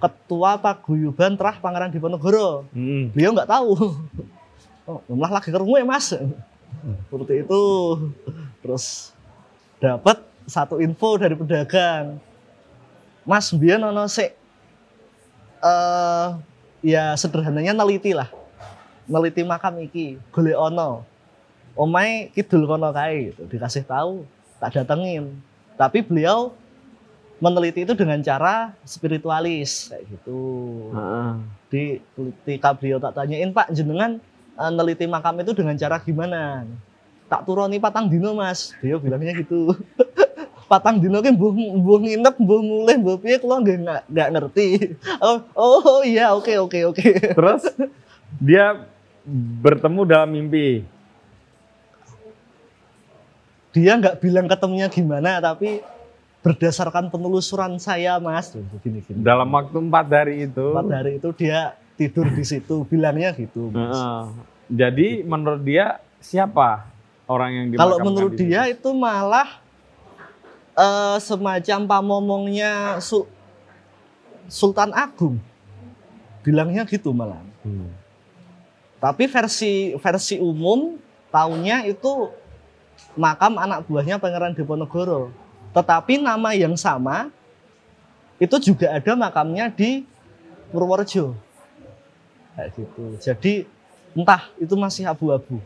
[0.00, 2.64] ketua paguyuban terah Pangeran Diponegoro.
[2.72, 3.12] Hmm.
[3.12, 4.00] Beliau nggak tahu.
[4.88, 6.10] Oh, malah lagi kerungu ya mas.
[6.10, 7.62] Seperti itu.
[8.64, 9.12] Terus
[9.76, 12.16] dapat satu info dari pedagang.
[13.28, 14.32] Mas biar nono sik
[15.60, 16.28] eh
[16.80, 18.32] ya sederhananya neliti lah.
[19.04, 21.04] Neliti makam iki, golek ono.
[21.76, 23.46] Omai kidul kono kae gitu.
[23.46, 24.24] Dikasih tahu,
[24.58, 25.38] tak datengin.
[25.76, 26.56] Tapi beliau
[27.40, 30.40] meneliti itu dengan cara spiritualis kayak gitu.
[31.72, 31.98] Di
[32.44, 34.20] ketika beliau tak tanyain Pak jenengan
[34.54, 36.68] eh, neliti makam itu dengan cara gimana?
[37.32, 38.76] Tak turuni patang dino mas.
[38.84, 39.72] Dia bilangnya gitu.
[40.70, 44.68] patang dino kan mbuh mbuh nginep mbuh mulih mbuh piye kula nggak nggak- nggak ngerti.
[45.24, 47.08] Oh, oh iya oke oke oke.
[47.34, 47.62] Terus
[48.36, 48.84] dia
[49.64, 50.84] bertemu dalam mimpi.
[53.70, 55.78] Dia nggak bilang ketemunya gimana tapi
[56.40, 59.20] berdasarkan penelusuran saya mas begini gini.
[59.20, 60.66] Dalam waktu empat hari itu.
[60.72, 63.68] Empat hari itu dia tidur di situ bilangnya gitu.
[63.68, 63.92] Mas.
[63.92, 64.22] Heeh.
[64.70, 66.88] Jadi menurut dia siapa
[67.28, 69.60] orang yang Kalau menurut di dia itu malah
[70.72, 73.28] eh, semacam pamomongnya Sul-
[74.48, 75.36] Sultan Agung.
[76.40, 77.44] Bilangnya gitu malah.
[77.60, 77.92] Hmm.
[78.96, 80.96] Tapi versi versi umum
[81.28, 82.32] taunya itu
[83.16, 85.32] makam anak buahnya Pangeran Diponegoro.
[85.70, 87.30] Tetapi nama yang sama
[88.40, 90.02] itu juga ada makamnya di
[90.72, 91.36] Purworejo.
[92.56, 93.02] Kayak gitu.
[93.22, 93.52] Jadi
[94.16, 95.62] entah itu masih abu-abu.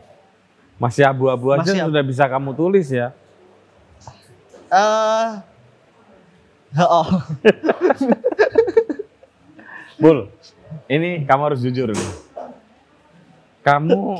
[0.77, 3.15] Masih abu-abu aja Masih abu- sudah bisa kamu tulis ya.
[4.69, 5.31] Eh
[6.83, 7.07] oh,
[10.01, 10.27] Bul,
[10.91, 12.11] ini kamu harus jujur nih.
[13.63, 14.19] Kamu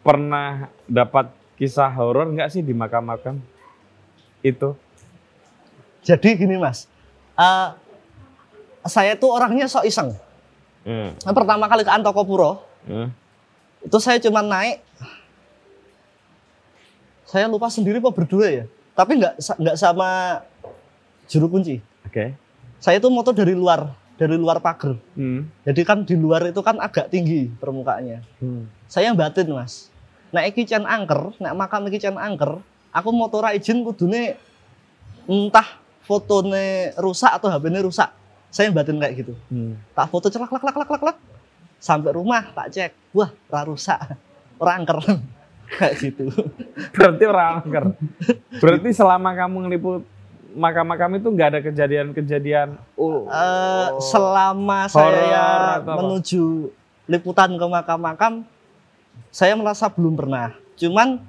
[0.00, 3.42] pernah dapat kisah horor nggak sih di makam-makam
[4.40, 4.76] itu?
[6.00, 6.88] jadi gini mas,
[7.36, 7.68] Eh
[8.88, 10.16] saya tuh orangnya sok iseng.
[10.84, 11.12] Hmm.
[11.12, 13.12] Nah, pertama kali ke Antokopuro, Hmm.
[13.84, 14.80] itu saya cuma naik,
[17.28, 18.64] saya lupa sendiri apa berdua ya,
[18.96, 20.40] tapi nggak nggak sama
[21.28, 21.84] juru kunci.
[22.08, 22.32] Oke.
[22.80, 24.96] Saya itu moto dari luar, dari luar pagar.
[25.12, 25.44] Hmm.
[25.68, 28.24] Jadi kan di luar itu kan agak tinggi permukaannya.
[28.40, 28.64] Hmm.
[28.88, 29.92] Saya yang batin mas.
[30.32, 34.34] Nah iki angker, nah makam iki angker, aku motor izin kudune
[35.26, 38.10] entah fotone rusak atau HP-nya rusak.
[38.50, 39.32] Saya batin kayak gitu.
[39.46, 39.78] Hmm.
[39.94, 41.16] Tak foto celak lak lak lak lak lak.
[41.78, 43.96] Sampai rumah tak cek, wah ra rusak,
[44.58, 44.98] ora angker.
[45.78, 46.28] kayak gitu.
[46.90, 47.84] Berarti orang angker.
[48.58, 50.02] Berarti selama kamu ngeliput
[50.50, 56.74] makam-makam itu nggak ada kejadian-kejadian oh, Eh, selama saya menuju
[57.06, 58.42] liputan ke makam-makam,
[59.30, 60.54] saya merasa belum pernah.
[60.74, 61.22] Cuman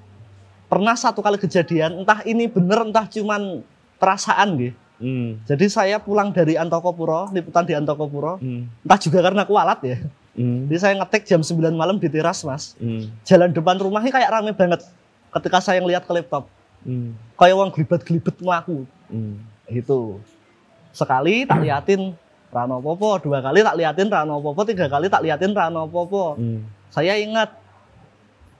[0.71, 3.59] pernah satu kali kejadian, entah ini bener, entah cuman
[3.99, 4.77] perasaan gitu.
[5.01, 5.41] Hmm.
[5.49, 8.71] Jadi saya pulang dari Antokopuro, liputan di Antokopuro, Hmm.
[8.85, 9.97] entah juga karena kualat ya.
[10.31, 10.71] Hmm.
[10.71, 12.79] Jadi saya ngetik jam 9 malam di teras mas.
[12.79, 13.11] Hmm.
[13.27, 14.87] Jalan depan rumah ini kayak rame banget.
[15.33, 16.47] Ketika saya ngeliat ke laptop,
[16.87, 17.17] Hmm.
[17.35, 18.87] kayak uang gelibet-gelibet melaku.
[19.11, 19.43] Hmm.
[19.67, 20.21] Gitu.
[20.95, 22.15] Sekali tak liatin
[22.53, 26.37] Rano Popo, dua kali tak liatin Rano Popo, tiga kali tak liatin Rano Popo.
[26.37, 26.63] Hmm.
[26.93, 27.57] Saya ingat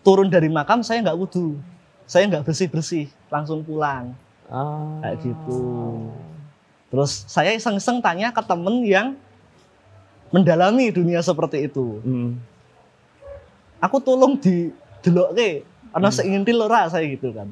[0.02, 1.62] turun dari makam saya nggak wudhu,
[2.12, 4.12] saya nggak bersih bersih, langsung pulang
[4.45, 5.00] Ah.
[5.00, 5.60] kayak gitu.
[6.91, 9.15] Terus saya iseng-iseng tanya ke temen yang
[10.28, 12.04] mendalami dunia seperti itu.
[12.04, 12.36] Hmm.
[13.80, 16.17] Aku tolong di delok ke, karena Hmm.
[16.19, 17.47] seingintil ora saya gitu kan.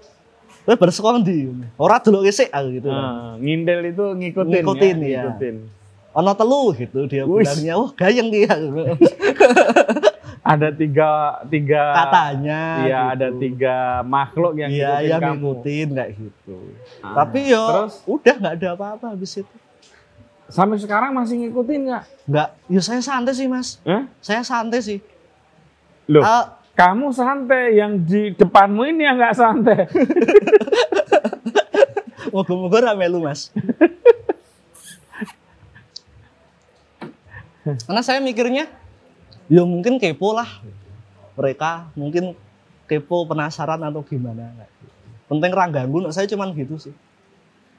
[0.62, 1.50] Kowe bar sekolah ndi?
[1.74, 3.02] Ora delok sik aku gitu kan.
[3.02, 5.22] Ah, ngindel itu ngikutin, Ngikutin, ya, ya.
[5.26, 5.56] ngikutin.
[6.08, 7.46] ono telu gitu dia Wih.
[7.46, 8.50] bilangnya wah gayeng dia
[10.48, 11.10] Ada tiga
[11.44, 13.12] tiga katanya Iya, gitu.
[13.12, 15.34] ada tiga makhluk yang iya ngikutin yang kamu.
[15.34, 16.56] ngikutin kayak gitu
[16.98, 19.54] Ah, tapi yo terus udah nggak ada apa-apa habis itu
[20.48, 22.02] sampai sekarang masih ngikutin nggak?
[22.24, 24.02] nggak yo saya santai sih mas Hah?
[24.18, 24.98] saya santai sih
[26.08, 29.82] Loh, Ah, kamu santai, yang di depanmu ini yang nggak santai.
[32.30, 33.48] moga-moga rame lu mas
[37.84, 38.64] karena saya mikirnya
[39.48, 40.48] ya mungkin kepo lah
[41.34, 42.36] mereka mungkin
[42.84, 44.86] kepo penasaran atau gimana gitu.
[45.26, 46.94] penting ra ganggu nah, saya cuman gitu sih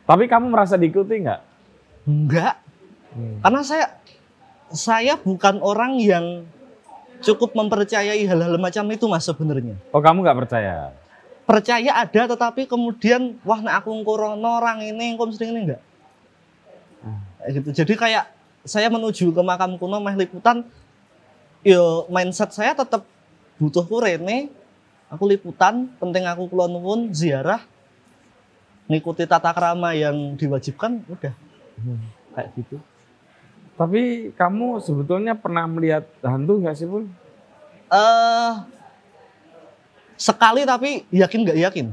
[0.03, 1.41] Tapi kamu merasa diikuti nggak?
[2.05, 2.55] enggak
[3.41, 3.85] karena saya
[4.69, 6.25] saya bukan orang yang
[7.19, 10.93] cukup mempercayai hal-hal macam itu mas sebenarnya Oh, kamu nggak percaya?
[11.43, 15.81] percaya ada tetapi kemudian wah nak aku ngkorono orang ini engkau mesti ini enggak
[16.99, 17.15] Hmm.
[17.47, 18.25] Gitu jadi kayak
[18.61, 20.67] saya menuju ke makam kuno meh liputan
[21.65, 23.03] yo mindset saya tetap
[23.59, 24.47] butuh kurene
[25.09, 27.65] aku liputan penting aku kulon pun ziarah.
[28.89, 31.33] Ngikuti tata krama yang diwajibkan udah.
[32.33, 32.77] Kayak gitu.
[33.77, 37.05] Tapi kamu sebetulnya pernah melihat hantu nggak sih, Pul?
[37.89, 38.53] eh
[40.13, 41.87] sekali tapi yakin nggak yakin.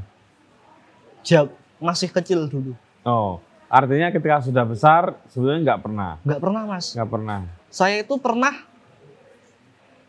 [1.25, 2.73] Jawab masih kecil dulu.
[3.07, 6.87] Oh, artinya ketika sudah besar sebetulnya nggak pernah, nggak pernah mas.
[6.97, 7.41] Nggak pernah.
[7.71, 8.55] saya itu pernah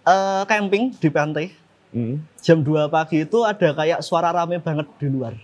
[0.08, 1.48] eh, camping di pantai.
[1.88, 2.20] Hmm.
[2.44, 5.40] jam 2 pagi itu ada kayak suara rame banget di luar.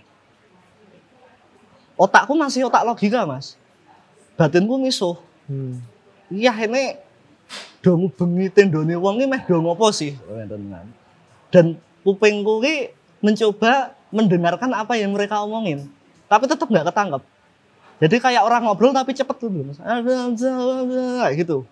[1.96, 3.56] Otakku masih otak logika mas.
[4.36, 5.76] Batinku misuh Hmm.
[6.32, 6.96] iya ini
[7.84, 10.16] dong bengi tendone wong ini meh dong apa sih?
[11.52, 15.84] Dan kupingku ini mencoba mendengarkan apa yang mereka omongin
[16.28, 17.22] tapi tetap nggak ketangkep.
[18.04, 19.78] Jadi kayak orang ngobrol tapi cepet dulu mas.
[19.78, 21.68] Kayak gitu.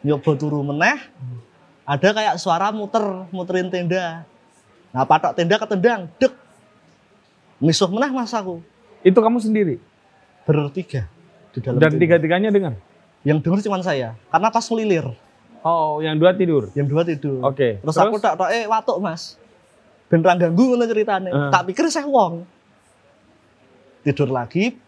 [0.00, 0.96] Nyoba turu meneh
[1.90, 3.02] ada kayak suara muter
[3.34, 4.22] muterin tenda.
[4.94, 6.30] Nah patok tenda ketendang dek.
[7.58, 8.62] Misuh meneh mas aku.
[9.02, 9.82] Itu kamu sendiri?
[10.46, 11.10] Bertiga
[11.50, 11.98] di dalam dan tenda.
[11.98, 12.74] tiga-tiganya dengar.
[13.20, 15.12] yang denger cuma saya karena pas ngelilir
[15.60, 16.72] Oh, yang dua tidur.
[16.72, 17.44] yang dua tidur.
[17.44, 17.84] Oke.
[17.84, 19.36] terus, aku tak tak eh watuk mas.
[20.08, 21.28] Ben ra ganggu ngono ceritane.
[21.28, 21.50] Eh.
[21.52, 22.48] tak pikir saya wong.
[24.00, 24.78] Tidur lagi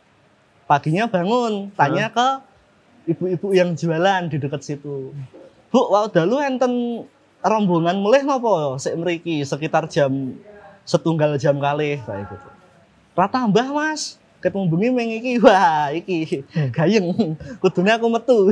[0.65, 1.69] paginya bangun.
[1.77, 2.29] Tanya ke
[3.13, 5.13] ibu-ibu yang jualan di dekat situ
[5.73, 6.73] bu wau dalu enten
[7.41, 8.77] rombongan mulih nopo?
[8.77, 10.37] Sik mriki sekitar jam
[10.85, 12.49] setunggal jam kali kayak gitu.
[13.17, 14.21] Ra tambah mas.
[14.43, 16.43] Ketemu bengi mengiki wah iki
[16.75, 17.39] gayeng.
[17.63, 18.39] Kudune aku metu.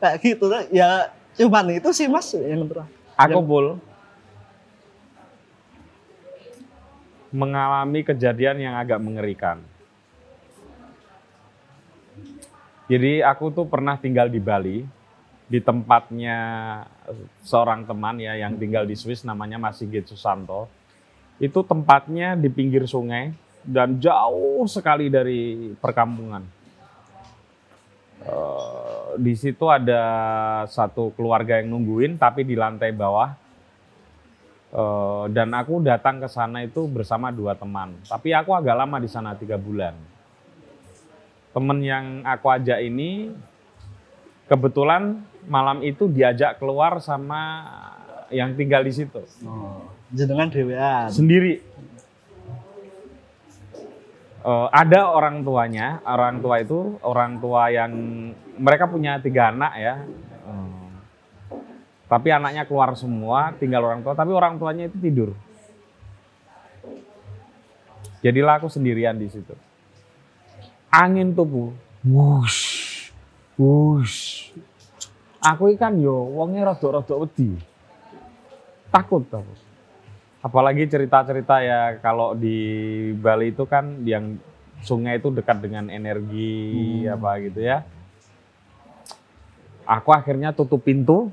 [0.00, 3.40] Kayak gitu ya cuman itu sih mas yang terakhir Aku.
[3.44, 3.80] Pul
[7.36, 9.60] mengalami kejadian yang agak mengerikan.
[12.86, 14.86] Jadi aku tuh pernah tinggal di Bali
[15.46, 16.38] di tempatnya
[17.46, 20.66] seorang teman ya yang tinggal di Swiss namanya Mas Sigit Susanto.
[21.38, 23.30] Itu tempatnya di pinggir sungai
[23.62, 26.42] dan jauh sekali dari perkampungan.
[28.26, 30.02] Eh, di situ ada
[30.66, 33.46] satu keluarga yang nungguin tapi di lantai bawah
[34.76, 39.08] Eh, dan aku datang ke sana itu bersama dua teman tapi aku agak lama di
[39.08, 39.96] sana tiga bulan
[41.56, 43.32] temen yang aku ajak ini
[44.44, 47.62] kebetulan malam itu diajak keluar sama
[48.30, 49.22] yang tinggal di situ.
[49.46, 51.08] Oh, jenengan dewean.
[51.10, 51.62] sendiri.
[54.46, 57.90] Eh, ada orang tuanya orang tua itu orang tua yang
[58.58, 59.94] mereka punya tiga anak ya.
[60.46, 60.86] Eh,
[62.06, 65.30] tapi anaknya keluar semua tinggal orang tua tapi orang tuanya itu tidur.
[68.22, 69.54] Jadilah aku sendirian di situ.
[70.90, 71.64] Angin tuh bu
[72.06, 72.94] wush.
[73.58, 74.50] Wush
[75.46, 77.54] aku ikan yo wongnya rodok-rodok wedi.
[78.90, 79.54] Takut aku.
[80.42, 82.58] Apalagi cerita-cerita ya kalau di
[83.18, 84.38] Bali itu kan yang
[84.82, 87.82] sungai itu dekat dengan energi apa gitu ya.
[89.86, 91.30] Aku akhirnya tutup pintu.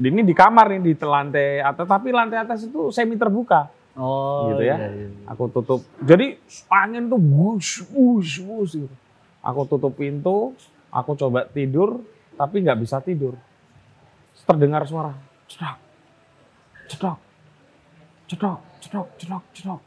[0.00, 1.84] Ini di kamar nih di lantai atas.
[1.84, 3.68] Tapi lantai atas itu semi terbuka.
[4.00, 4.76] Oh, Gitu ya.
[4.80, 5.08] iya, iya.
[5.28, 5.80] aku tutup.
[6.00, 6.40] Jadi
[6.72, 8.96] angin tuh wush wush wush gitu.
[9.44, 10.56] aku tutup pintu.
[10.88, 12.00] Aku coba tidur
[12.40, 13.36] tapi nggak bisa tidur.
[14.48, 15.12] Terdengar suara
[15.44, 15.76] cedok
[16.88, 17.18] cedok
[18.24, 19.80] cedok cedok cedok cedok.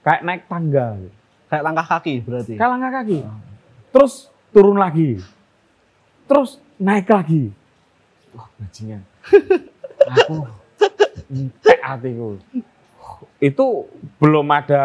[0.00, 0.96] Kayak naik tangga.
[1.52, 2.54] Kayak langkah kaki berarti.
[2.56, 3.18] kayak langkah kaki.
[3.92, 5.20] Terus turun lagi.
[6.24, 7.52] Terus naik lagi.
[8.32, 9.04] Wah bajingan.
[10.16, 10.48] Aku
[11.28, 12.40] entek hatiku.
[13.36, 14.84] Itu belum ada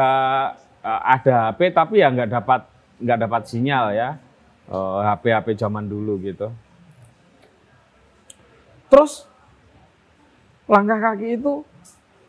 [0.83, 2.67] eh, ada HP tapi ya nggak dapat
[2.99, 4.19] nggak dapat sinyal ya.
[4.67, 6.51] Eh, HP-HP zaman dulu gitu.
[8.87, 9.27] Terus
[10.67, 11.63] langkah kaki itu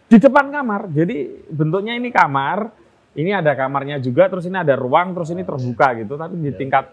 [0.09, 0.89] di depan kamar.
[0.91, 2.73] Jadi bentuknya ini kamar,
[3.19, 6.91] ini ada kamarnya juga, terus ini ada ruang, terus ini terbuka gitu, tapi di tingkat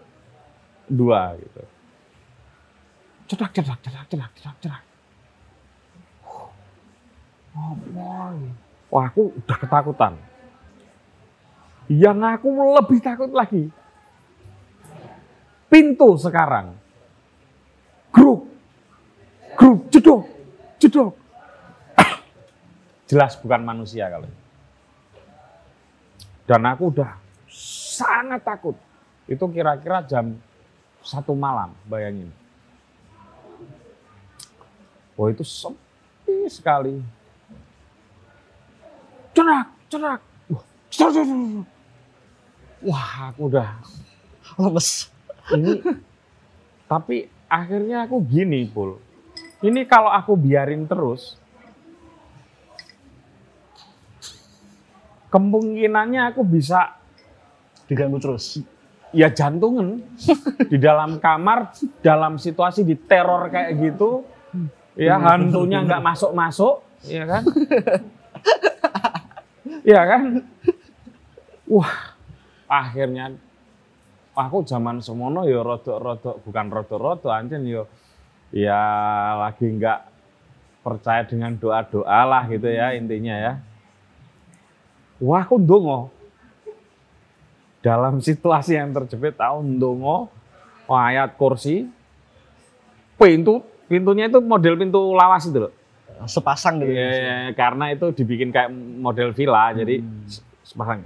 [0.86, 1.62] dua gitu.
[3.26, 4.82] Cedak, cedak, cedak, cedak, cedak, cedak.
[7.56, 8.38] Oh boy.
[8.92, 10.14] Wah, aku udah ketakutan.
[11.90, 13.70] Yang aku lebih takut lagi.
[15.66, 16.74] Pintu sekarang.
[18.14, 18.55] Grup.
[19.56, 20.22] Grup, jedok,
[20.76, 21.12] jedok.
[23.06, 24.40] Jelas bukan manusia kalau ini.
[26.46, 27.18] Dan aku udah
[27.96, 28.76] sangat takut.
[29.26, 30.38] Itu kira-kira jam
[31.02, 32.30] satu malam, bayangin.
[35.16, 37.00] Wah itu sepi sekali.
[39.32, 40.20] Cerak, cerak.
[42.84, 43.80] Wah, aku udah
[44.60, 45.10] Lemes.
[45.52, 45.80] ini.
[46.86, 49.05] tapi akhirnya aku gini, Pul.
[49.64, 51.40] Ini kalau aku biarin terus,
[55.32, 56.96] kemungkinannya aku bisa
[57.86, 58.58] Diganggu terus.
[59.14, 60.02] ya jantungan
[60.72, 61.70] di dalam kamar
[62.02, 64.26] dalam situasi diteror kayak gitu
[64.98, 66.74] ya hantunya nggak masuk masuk
[67.06, 67.42] ya kan?
[69.86, 70.42] Ya kan?
[71.70, 72.18] Wah
[72.66, 73.38] akhirnya
[74.34, 77.86] aku zaman semono ya rodok rodok bukan rodok rodok anjen yo
[78.54, 78.82] ya
[79.42, 80.00] lagi nggak
[80.86, 83.52] percaya dengan doa doa lah gitu ya intinya ya.
[85.18, 86.12] Wah aku ndongo
[87.82, 90.30] dalam situasi yang terjepit tahu ndongo
[90.86, 91.90] ayat kursi
[93.18, 95.72] pintu pintunya itu model pintu lawas itu loh.
[96.24, 96.96] Sepasang gitu.
[96.96, 101.04] Iya, karena itu dibikin kayak model villa jadi se- sepasang.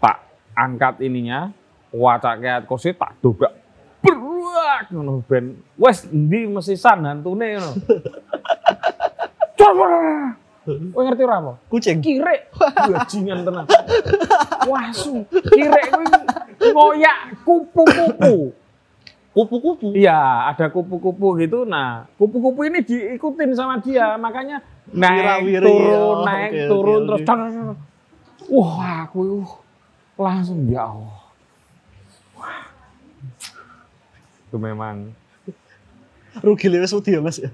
[0.00, 0.16] Tak
[0.56, 1.52] angkat ininya
[1.92, 3.59] wacak kayak kursi tak dobrak
[4.70, 5.44] beruak ngono ben.
[5.74, 7.72] Wes ndi mesisan hantune ngono?
[9.58, 9.86] Coba.
[10.70, 11.52] Kowe ngerti ora apa?
[11.66, 11.98] Kucing.
[11.98, 12.54] kirek.
[12.94, 13.66] Bajingan tenan.
[14.70, 16.06] Wasu kirek kuwi
[16.70, 18.54] ngoyak kupu-kupu.
[19.30, 19.94] Kupu-kupu.
[19.94, 21.66] iya ada kupu-kupu gitu.
[21.66, 24.14] Nah kupu-kupu ini diikutin sama dia.
[24.14, 27.38] Makanya naik Wira-wiri, turun oh, naik oke, turun oke, terus tar.
[28.50, 29.50] wah aku uh,
[30.18, 31.22] langsung ya Allah
[32.34, 32.66] Wah.
[34.50, 35.14] Itu memang.
[36.42, 37.50] Rugi lewes wedi ya, Mas ya.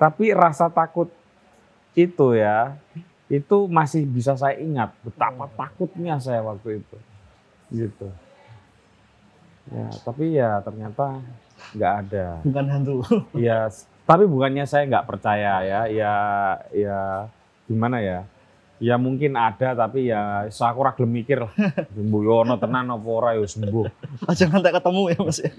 [0.00, 1.12] tapi rasa takut
[1.92, 2.78] itu ya
[3.30, 6.96] itu masih bisa saya ingat betapa takutnya saya waktu itu.
[7.70, 8.08] Gitu.
[9.70, 11.22] Ya tapi ya ternyata
[11.78, 12.26] nggak ada.
[12.42, 12.96] Bukan hantu.
[13.38, 13.70] ya
[14.02, 16.14] tapi bukannya saya nggak percaya ya ya
[16.74, 16.98] ya
[17.70, 18.26] gimana ya
[18.80, 21.52] ya mungkin ada tapi ya aku ora gelem mikir lah
[21.92, 23.84] sembuh yono tenan apa ora ya sembuh
[24.24, 25.52] Aja ngantek ketemu ya, Mas ya.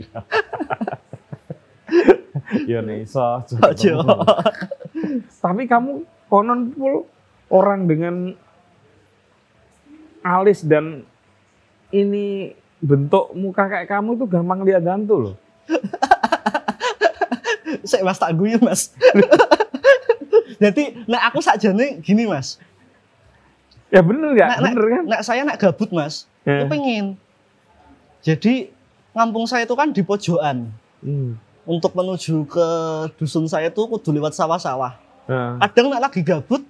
[2.87, 4.01] nih iso aja ketemu.
[5.39, 5.91] Tapi kamu
[6.27, 7.05] konon pul
[7.51, 8.15] orang dengan
[10.23, 11.03] alis dan
[11.91, 15.35] ini bentuk muka kayak kamu tuh gampang lihat hantu loh.
[17.87, 18.93] Saya Mas tak guyu, Mas.
[20.61, 22.61] Jadi, nah aku sakjane gini, Mas.
[23.91, 25.03] Ya bener ya, nek, bener kan?
[25.03, 26.23] nek saya nak gabut, Mas.
[26.47, 26.63] Ya.
[26.63, 27.19] Aku pengen.
[28.23, 28.71] Jadi,
[29.11, 30.71] ngampung saya itu kan di pojokan.
[31.03, 31.35] Hmm.
[31.67, 32.67] Untuk menuju ke
[33.19, 34.95] dusun saya itu kudu lewat sawah-sawah.
[35.27, 36.63] Nah, Kadang nak lagi gabut,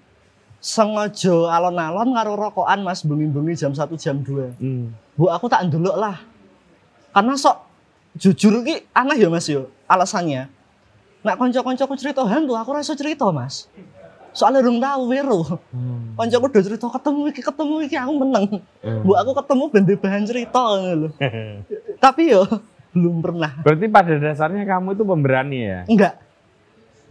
[0.62, 4.62] sengaja alon-alon karo rokokan Mas bengi-bengi jam 1 jam 2.
[4.62, 4.86] hmm.
[5.18, 6.22] Bu aku tak ndelok lah.
[7.14, 7.58] Karena sok
[8.18, 10.48] jujur ki aneh ya Mas yo alasannya.
[11.22, 13.70] Nak kanca-kancaku cerita hantu, aku ora iso cerita, Mas.
[14.32, 15.44] Soalnya rung tahu wero.
[15.76, 16.16] Hmm.
[16.16, 18.46] Kancaku udah cerita ketemu iki ketemu iki aku meneng.
[18.80, 19.04] Hmm.
[19.04, 21.10] Bu aku ketemu bende bahan cerita lho.
[22.04, 22.44] Tapi yo
[22.92, 23.52] belum pernah.
[23.64, 25.80] Berarti pada dasarnya kamu itu pemberani ya?
[25.88, 26.16] Enggak,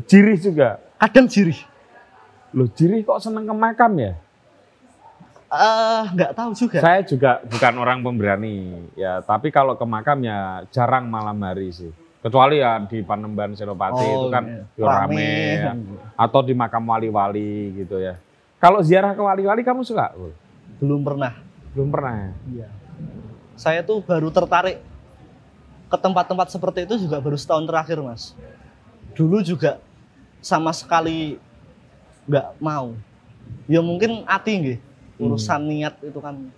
[0.08, 0.80] Jirih juga.
[0.96, 1.60] kadang jirih.
[2.52, 4.12] Loh jirih kok seneng ke makam ya?
[5.50, 6.78] Eh, enggak tahu juga.
[6.78, 11.90] Saya juga bukan orang pemberani ya, tapi kalau ke makam ya jarang malam hari sih.
[12.20, 14.64] Kecuali ya di Panembahan Senopati itu kan iya.
[14.76, 15.72] ya rame, ya.
[16.20, 18.20] atau di makam wali-wali gitu ya.
[18.60, 20.12] Kalau ziarah ke wali-wali kamu suka?
[20.76, 21.32] Belum pernah.
[21.72, 22.30] Belum pernah ya?
[22.52, 22.68] Iya.
[23.56, 24.84] Saya tuh baru tertarik
[25.88, 28.36] ke tempat-tempat seperti itu juga baru setahun terakhir, Mas.
[29.16, 29.80] Dulu juga
[30.44, 31.40] sama sekali
[32.28, 32.92] nggak mau.
[33.64, 34.78] Ya mungkin hati nggih.
[35.16, 36.52] Urusan niat itu kan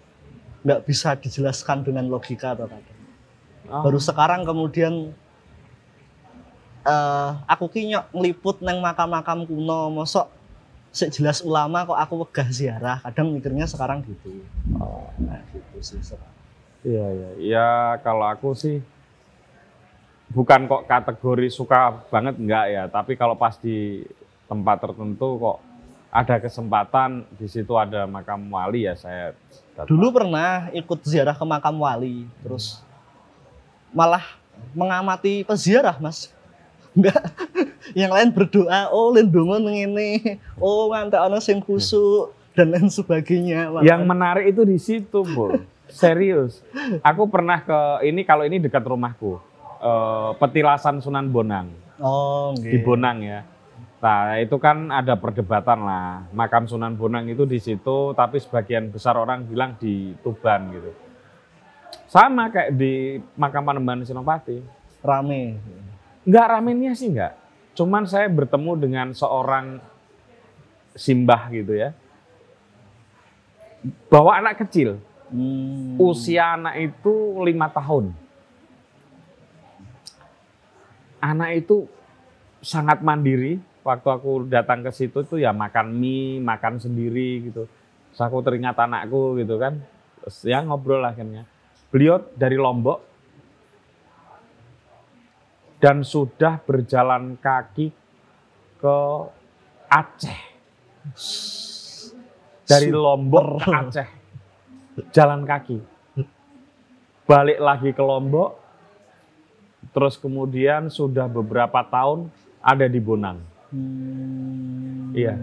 [0.67, 2.99] nggak bisa dijelaskan dengan logika atau kadang.
[3.71, 3.83] Oh.
[3.87, 5.15] Baru sekarang kemudian
[6.83, 10.27] eh aku ki nyok ngeliput neng makam-makam kuno, mosok
[10.93, 12.99] sik jelas ulama kok aku wegah ziarah.
[13.01, 14.45] Kadang mikirnya sekarang gitu.
[14.77, 15.09] Oh.
[15.23, 16.35] Nah, gitu sih sekarang.
[16.83, 17.29] Iya, iya.
[17.39, 17.69] Ya
[18.03, 18.83] kalau aku sih
[20.33, 24.05] bukan kok kategori suka banget enggak ya, tapi kalau pas di
[24.49, 25.59] tempat tertentu kok
[26.13, 29.33] ada kesempatan di situ ada makam wali ya saya
[29.73, 29.89] datang.
[29.89, 32.85] Dulu pernah ikut ziarah ke makam wali, terus
[33.93, 34.25] malah
[34.77, 36.29] mengamati peziarah, Mas.
[36.93, 37.23] Enggak.
[37.93, 43.69] Yang lain berdoa, oh lindungan ngene, oh ngantek ana sing kusuk dan lain sebagainya.
[43.69, 45.61] Malah- Yang menarik itu di situ, Bu.
[45.89, 46.65] Serius.
[47.01, 49.37] Aku pernah ke ini kalau ini dekat rumahku.
[49.77, 51.69] Eh, Petilasan Sunan Bonang.
[52.01, 52.81] Oh, Di nggih.
[52.81, 53.41] Bonang ya.
[54.01, 56.27] Nah, itu kan ada perdebatan lah.
[56.33, 60.91] Makam Sunan Bonang itu di situ, tapi sebagian besar orang bilang di Tuban gitu.
[62.09, 64.59] Sama kayak di makam Panembahan Senopati.
[65.01, 65.57] Rame.
[66.23, 67.35] Enggak ramennya sih enggak.
[67.75, 69.81] Cuman saya bertemu dengan seorang
[70.95, 71.91] simbah gitu ya.
[74.13, 75.01] Bawa anak kecil.
[75.33, 75.97] Hmm.
[75.99, 78.13] Usia anak itu lima tahun.
[81.19, 81.89] Anak itu
[82.63, 83.59] sangat mandiri.
[83.83, 87.67] Waktu aku datang ke situ tuh ya makan mie, makan sendiri gitu.
[88.15, 89.83] Terus aku teringat anakku gitu kan.
[90.23, 91.49] Terus ya ngobrol akhirnya.
[91.91, 93.12] Beliau dari Lombok
[95.83, 97.91] dan sudah berjalan kaki
[98.79, 98.99] ke
[99.91, 100.41] Aceh.
[102.63, 104.09] Dari Lombok ke Aceh.
[105.11, 105.83] Jalan kaki.
[107.27, 108.63] Balik lagi ke Lombok.
[109.91, 112.31] Terus kemudian sudah beberapa tahun
[112.63, 113.43] ada di Bonang.
[113.75, 115.11] Hmm.
[115.19, 115.35] Iya.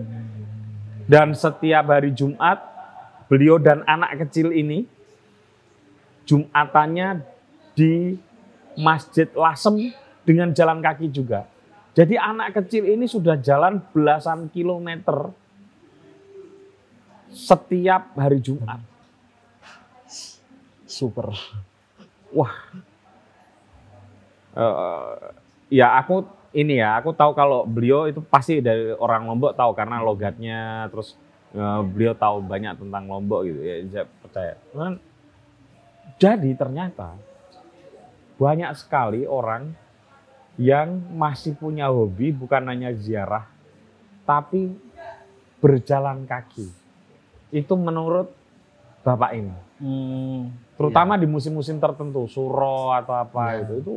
[1.03, 2.63] Dan setiap hari Jumat,
[3.27, 4.87] beliau dan anak kecil ini
[6.23, 7.25] Jumatannya
[7.75, 8.15] di
[8.77, 9.91] Masjid Lasem
[10.29, 11.49] dengan jalan kaki juga.
[11.97, 15.33] Jadi anak kecil ini sudah jalan belasan kilometer
[17.33, 18.77] setiap hari Jumat.
[20.85, 21.33] Super.
[22.29, 22.53] Wah.
[24.53, 25.17] Eh,
[25.73, 29.97] ya aku ini ya, aku tahu kalau beliau itu pasti dari orang Lombok tahu karena
[30.01, 31.17] logatnya terus
[31.57, 34.53] eh, beliau tahu banyak tentang Lombok gitu ya, saya percaya.
[36.21, 37.17] Jadi ternyata
[38.37, 39.88] banyak sekali orang
[40.59, 43.47] yang masih punya hobi bukan hanya ziarah
[44.27, 44.75] tapi
[45.63, 46.67] berjalan kaki.
[47.49, 48.29] Itu menurut
[48.99, 49.55] Bapak ini.
[49.79, 50.51] Hmm.
[50.75, 53.63] terutama di musim-musim tertentu suro atau apa Ya.
[53.63, 53.73] itu.
[53.79, 53.95] Itu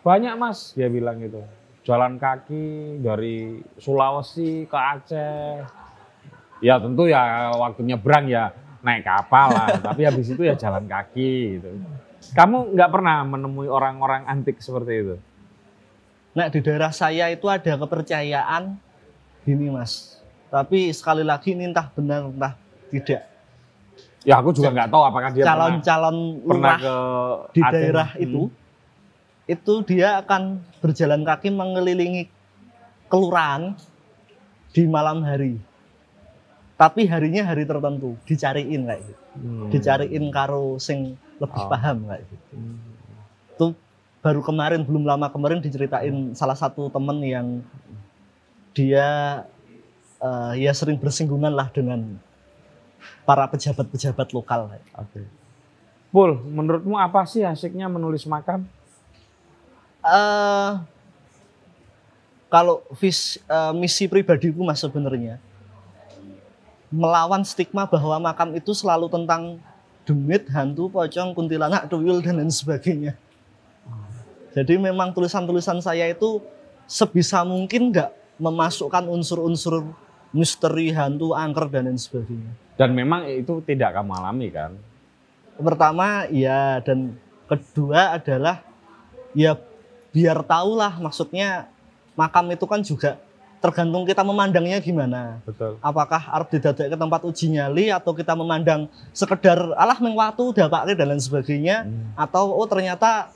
[0.00, 1.44] banyak mas dia bilang gitu.
[1.84, 5.60] Jalan kaki dari Sulawesi ke Aceh.
[6.64, 9.68] Ya tentu ya waktu nyebrang ya naik kapal lah.
[9.92, 11.68] Tapi habis itu ya jalan kaki gitu.
[12.32, 15.16] Kamu nggak pernah menemui orang-orang antik seperti itu
[16.34, 18.74] Nah di daerah saya itu ada kepercayaan
[19.42, 20.18] gini mas.
[20.50, 22.54] Tapi sekali lagi ini entah benar entah
[22.90, 23.22] tidak.
[24.24, 26.94] ya aku juga nggak tahu apakah dia pernah, Calon-calon pernah lurah ke
[27.52, 27.72] di Aceh.
[27.76, 28.24] daerah Hmm.
[28.24, 28.42] itu,
[29.44, 30.42] itu dia akan
[30.80, 32.22] berjalan kaki mengelilingi
[33.06, 33.76] kelurahan
[34.72, 35.60] di malam hari.
[36.74, 39.22] Tapi harinya hari tertentu, dicariin kayak gitu.
[39.36, 39.68] Hmm.
[39.68, 41.68] Dicariin karo sing lebih Oh.
[41.68, 42.54] paham kayak gitu.
[42.56, 42.93] Hmm.
[44.24, 47.46] Baru kemarin belum lama kemarin diceritain salah satu temen yang
[48.72, 49.44] dia
[50.16, 52.16] eh, ya sering bersinggungan lah dengan
[53.28, 54.72] para pejabat-pejabat lokal.
[54.96, 55.28] Oke.
[56.08, 58.64] Pul, menurutmu apa sih asiknya menulis makam?
[60.04, 60.72] eh
[62.52, 65.40] kalau vis, eh, misi pribadiku mas sebenarnya
[66.94, 69.58] melawan stigma bahwa makam itu selalu tentang
[70.06, 73.18] demit, hantu, pocong, kuntilanak, tuyul dan lain sebagainya.
[74.54, 76.38] Jadi memang tulisan-tulisan saya itu
[76.86, 79.82] sebisa mungkin nggak memasukkan unsur-unsur
[80.30, 82.54] misteri, hantu, angker dan lain sebagainya.
[82.74, 84.74] Dan memang itu tidak kamu alami kan?
[85.54, 87.14] Pertama ya dan
[87.46, 88.62] kedua adalah
[89.34, 89.54] ya
[90.10, 91.70] biar tahulah maksudnya
[92.18, 93.18] makam itu kan juga
[93.62, 95.40] tergantung kita memandangnya gimana.
[95.46, 95.78] Betul.
[95.80, 100.92] Apakah arep didadak ke tempat uji nyali atau kita memandang sekedar alah meng watu dapake
[100.98, 103.32] dan lain sebagainya atau oh ternyata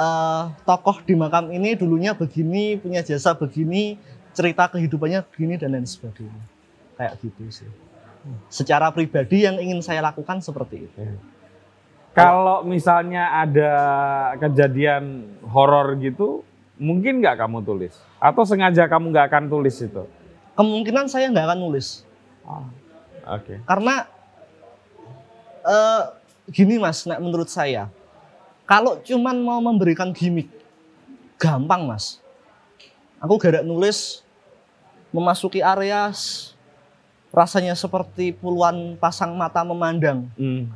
[0.00, 4.00] eh, tokoh di makam ini dulunya begini punya jasa begini
[4.32, 6.44] cerita kehidupannya begini dan lain sebagainya
[6.96, 7.70] kayak gitu sih
[8.48, 11.00] secara pribadi yang ingin saya lakukan seperti itu
[12.10, 13.72] Kalau misalnya ada
[14.42, 16.42] kejadian horor gitu,
[16.74, 17.94] mungkin nggak kamu tulis?
[18.18, 20.02] Atau sengaja kamu nggak akan tulis itu?
[20.60, 22.04] kemungkinan saya nggak akan nulis
[23.24, 23.64] Oke.
[23.64, 24.04] karena
[25.64, 26.02] eh,
[26.52, 27.88] gini mas menurut saya
[28.70, 30.46] kalau cuman mau memberikan gimmick
[31.34, 32.22] gampang mas
[33.18, 34.22] aku gara nulis
[35.10, 36.14] memasuki area
[37.34, 40.70] rasanya seperti puluhan pasang mata memandang Hmm.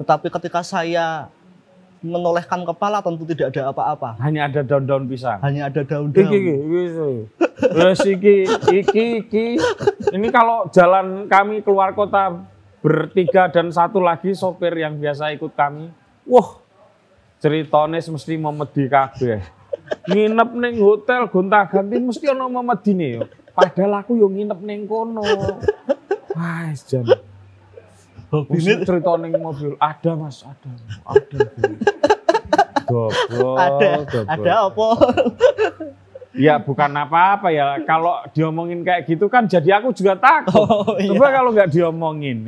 [0.00, 1.28] Tetapi ketika saya
[2.00, 4.16] menolehkan kepala tentu tidak ada apa-apa.
[4.24, 5.36] Hanya ada daun-daun pisang.
[5.44, 6.32] Hanya ada Iki, daun-daun.
[6.32, 7.12] iki, iki.
[7.76, 8.36] Wes iki,
[8.72, 9.46] iki, iki.
[10.08, 12.48] Ini kalau jalan kami keluar kota
[12.80, 15.92] bertiga dan satu lagi sopir yang biasa ikut kami.
[16.24, 16.59] Wah,
[17.40, 19.40] ceritanya mesti memedi kabeh.
[20.06, 23.22] Nginep ning hotel gonta-ganti mesti ono memedine yo.
[23.56, 25.24] Padahal aku yo nginep ning kono.
[26.36, 27.04] Wah, jan.
[28.30, 30.70] Hobi Mesti cerita ning mobil ada mas, ada,
[31.02, 31.38] ada.
[32.86, 34.26] Goblok, ada goblok.
[34.30, 34.88] ada apa?
[36.30, 37.82] Ya bukan apa-apa ya.
[37.82, 40.62] Kalau diomongin kayak gitu kan jadi aku juga takut.
[40.62, 41.10] Oh, iya.
[41.10, 42.46] Coba kalau nggak diomongin.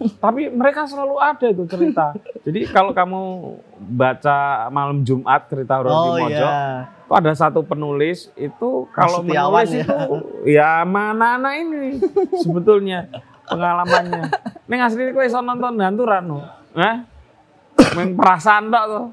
[0.00, 2.16] Tapi mereka selalu ada itu cerita.
[2.42, 3.20] Jadi kalau kamu
[3.78, 6.90] baca malam Jumat cerita Horor di Oh Mojo, iya.
[6.90, 9.84] itu ada satu penulis itu kalau Setiawan menulis ya.
[9.84, 10.16] itu
[10.48, 12.02] ya mana anak ini
[12.42, 13.06] sebetulnya
[13.46, 14.32] pengalamannya.
[14.66, 16.38] Ini asli kowe iso nonton hantu rano.
[16.74, 16.96] Hah?
[17.94, 19.06] Meng perasaan tok tuh.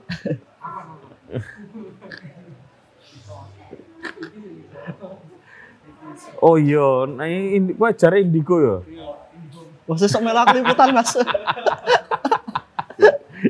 [6.40, 8.78] Oh iya, nah ini kowe jare indigo ya.
[9.90, 11.18] Wah, sesuk melu aku liputan, Mas.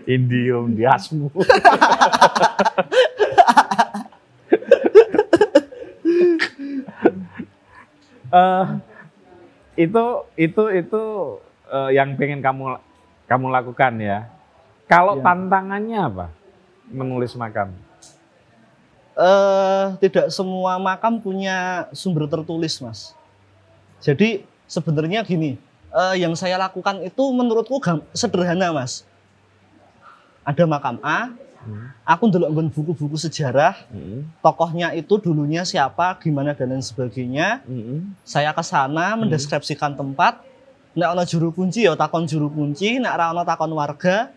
[0.08, 1.28] Indium diasmu.
[8.30, 8.66] Eh,
[9.80, 10.04] itu
[10.38, 11.02] itu itu
[11.66, 12.78] eh, yang pengen kamu
[13.26, 14.30] kamu lakukan ya.
[14.86, 15.24] Kalau Iya.
[15.26, 16.26] tantangannya apa?
[16.90, 17.74] Menulis makam.
[19.20, 23.12] eh tidak semua makam punya sumber tertulis, Mas.
[24.00, 25.60] Jadi sebenarnya gini,
[25.94, 27.82] eh, yang saya lakukan itu menurutku
[28.14, 29.06] sederhana, Mas.
[30.46, 31.30] Ada makam A,
[31.60, 31.92] Hmm.
[32.08, 34.32] aku dulu buku-buku sejarah, Hmm.
[34.40, 37.60] tokohnya itu dulunya siapa, gimana dan lain sebagainya.
[37.68, 38.16] Hmm.
[38.24, 40.40] Saya ke sana mendeskripsikan tempat.
[40.96, 44.32] Nek ana juru kunci ya takon juru kunci, nek ora ana takon warga.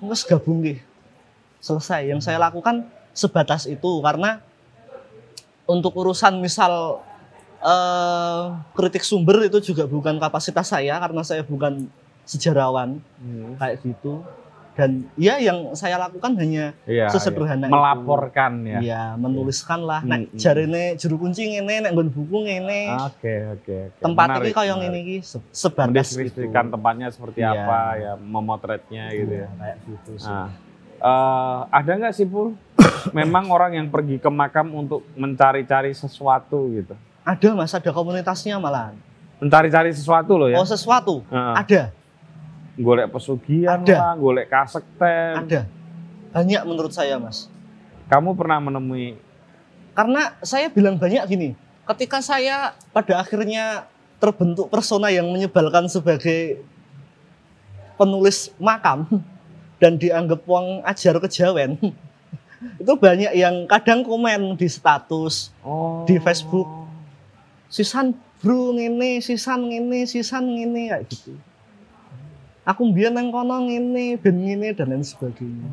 [0.00, 0.80] Wes gabung nggih.
[1.60, 2.08] Selesai.
[2.08, 4.40] Yang saya lakukan sebatas itu karena
[5.68, 7.04] untuk urusan misal
[7.62, 8.42] eh,
[8.72, 11.86] kritik sumber itu juga bukan kapasitas saya karena saya bukan
[12.24, 13.56] sejarawan Hmm.
[13.56, 14.24] kayak gitu.
[14.70, 17.74] Dan ya yang saya lakukan hanya Iya, Sesederhana itu.
[17.74, 18.78] melaporkan ya.
[18.80, 20.00] ya menuliskan lah.
[20.00, 20.38] Hmm, Nek hmm.
[20.38, 22.88] jarene juru kunci ngene, nek nggon buku ngene.
[23.02, 23.76] Oke, oke.
[23.90, 24.00] oke.
[24.00, 24.80] tempat Menarik, ini kaya menarik.
[24.80, 25.90] ngene iki se- sebatas itu.
[26.16, 27.50] mendeskripsikan tempatnya seperti Iya.
[27.58, 29.48] apa ya memotretnya gitu ya.
[29.52, 30.30] kayak gitu sih.
[30.30, 30.48] Nah,
[30.96, 32.56] eh, ada nggak sih Pul?
[33.12, 36.94] Memang orang yang pergi ke makam untuk mencari-cari sesuatu gitu.
[37.30, 38.98] Ada Mas, ada komunitasnya malahan.
[39.38, 40.58] Mencari-cari sesuatu loh ya.
[40.58, 41.22] Oh, sesuatu.
[41.30, 41.54] Heeh.
[41.54, 41.82] Ada,
[42.80, 43.94] golek pesugihan Ada.
[43.94, 45.46] lah, golek kasekten.
[45.46, 45.60] ada.
[46.34, 47.46] Banyak menurut saya, Mas.
[48.10, 49.14] Kamu pernah menemui
[49.94, 51.48] Karena saya bilang banyak gini,
[51.86, 53.90] ketika saya pada akhirnya
[54.22, 56.62] terbentuk persona yang menyebalkan sebagai
[57.98, 59.06] penulis makam
[59.82, 61.78] dan dianggap wong ajar kejawen.
[62.82, 66.06] itu banyak yang kadang komen di status, oh.
[66.06, 66.89] Di Facebook.
[67.70, 71.38] Sisan bro ngene, sisan ngene, sisan ngene kayak gitu.
[72.66, 75.70] Aku mbiyen nang kono ngene, ben ngene dan lain sebagainya.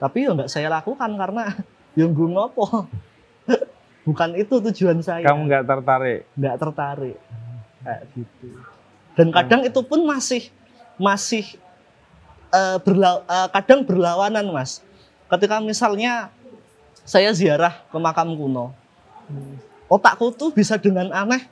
[0.00, 1.52] Tapi ya nggak saya lakukan karena
[1.98, 2.88] ya nggo ngopo.
[4.08, 5.22] Bukan itu tujuan saya.
[5.22, 6.26] Kamu nggak tertarik?
[6.34, 7.18] nggak tertarik
[7.82, 8.48] kayak gitu.
[9.12, 10.48] Dan kadang itu pun masih
[10.96, 11.44] masih
[12.50, 14.80] eh, berla- eh, kadang berlawanan mas.
[15.28, 16.28] Ketika misalnya
[17.02, 18.70] saya ziarah ke makam kuno,
[19.92, 21.44] otakku tuh bisa dengan aneh.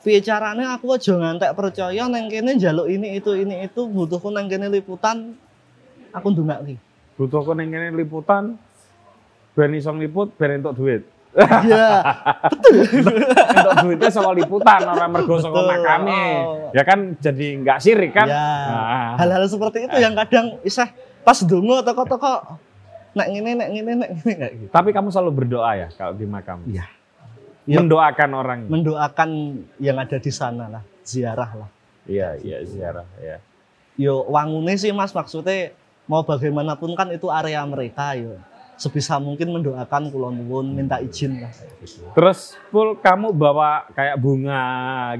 [0.00, 4.48] Piye carane aku aja ngantek percaya neng kene njaluk ini itu ini itu butuhku neng
[4.48, 5.34] kene liputan
[6.14, 6.76] aku ndongakki.
[7.20, 8.56] Butuh kau nengene liputan,
[9.52, 11.04] ben iso liput, ben entuk duit.
[11.36, 12.00] Iya.
[13.60, 15.68] entuk duitnya sama liputan, orang mergo sama Betul.
[15.68, 16.24] makame.
[16.48, 16.72] Oh.
[16.72, 18.24] Ya kan jadi nggak sirik kan?
[18.24, 18.40] Ya.
[18.40, 19.12] Nah.
[19.20, 20.88] Hal-hal seperti itu yang kadang isah
[21.20, 22.56] pas dongo toko-toko
[23.12, 24.70] nek ngene nek ngene nek ngene kayak gitu.
[24.72, 26.64] Tapi kamu selalu berdoa ya kalau di makam?
[26.66, 26.88] Iya.
[27.70, 27.86] Iya.
[27.86, 28.60] Mendoakan orang.
[28.66, 29.30] Mendoakan
[29.78, 31.70] yang ada di sana lah, ziarah lah.
[32.02, 33.38] Iya, iya ziarah ya.
[33.94, 35.70] Yo wangune sih Mas maksudnya
[36.10, 38.42] mau bagaimanapun kan itu area mereka yo.
[38.74, 41.52] Sebisa mungkin mendoakan kula nuwun minta izin lah.
[42.16, 44.64] Terus Pul kamu bawa kayak bunga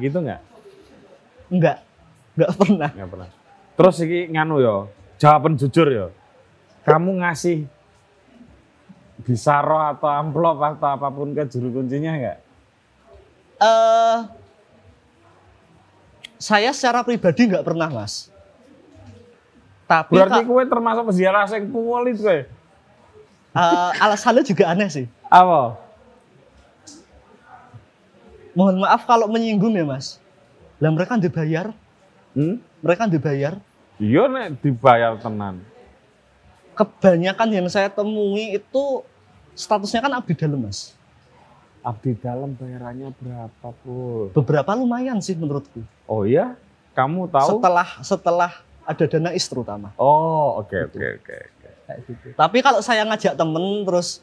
[0.02, 0.42] gitu nggak?
[1.54, 1.78] Enggak.
[2.34, 2.90] Enggak pernah.
[2.90, 3.28] Nggak pernah.
[3.78, 4.76] Terus iki nganu yo,
[5.22, 6.06] jawaban jujur yo.
[6.82, 7.68] Kamu ngasih
[9.22, 12.38] bisa roh atau amplop atau apa pun ke juru kuncinya nggak?
[13.60, 14.18] Eh
[16.40, 18.32] saya secara pribadi nggak pernah, Mas.
[19.84, 22.46] Tapi Berarti kue termasuk peziarah sing puwol itu kue.
[23.50, 25.06] eh, alasannya juga aneh sih.
[25.26, 25.74] Apa?
[28.50, 30.18] Mohon maaf kalau menyinggung ya, Mas.
[30.78, 31.70] Lah mereka dibayar,
[32.30, 32.62] Hmm?
[32.78, 33.58] mereka dibayar.
[33.98, 35.60] Iya nek dibayar tenan.
[36.72, 38.84] Kebanyakan yang saya temui itu
[39.54, 40.94] statusnya kan abdi dalam mas.
[41.80, 44.28] Abdi dalam bayarannya berapa, Pul?
[44.36, 45.80] Beberapa lumayan sih menurutku.
[46.04, 46.56] Oh iya?
[46.92, 47.56] Kamu tahu?
[47.56, 48.52] Setelah setelah
[48.84, 49.94] ada dana is terutama.
[49.96, 51.16] Oh, oke oke oke.
[51.24, 51.38] oke.
[51.86, 52.26] Kayak gitu.
[52.34, 54.20] Tapi kalau saya ngajak temen terus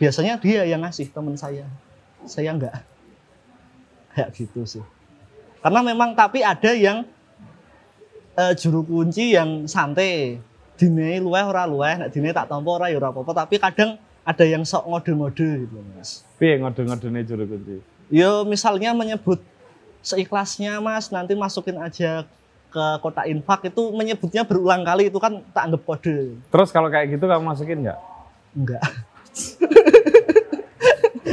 [0.00, 1.68] biasanya dia yang ngasih temen saya.
[2.24, 2.74] Saya enggak.
[4.16, 4.84] Kayak gitu sih.
[5.60, 7.04] Karena memang tapi ada yang
[8.36, 10.40] eh, juru kunci yang santai.
[10.74, 13.94] Dine luweh ora luweh, nek dine tak tampa ora ya ora apa-apa, tapi kadang
[14.24, 16.24] ada yang sok ngode-ngode gitu, Mas.
[16.40, 17.76] Piye ngode-ngodene juru kunci?
[18.10, 19.38] Yo misalnya menyebut
[20.02, 22.26] seikhlasnya Mas, nanti masukin aja
[22.74, 26.34] ke kotak infak itu menyebutnya berulang kali itu kan tak anggap kode.
[26.50, 27.98] Terus kalau kayak gitu kamu masukin nggak?
[28.58, 28.82] Enggak.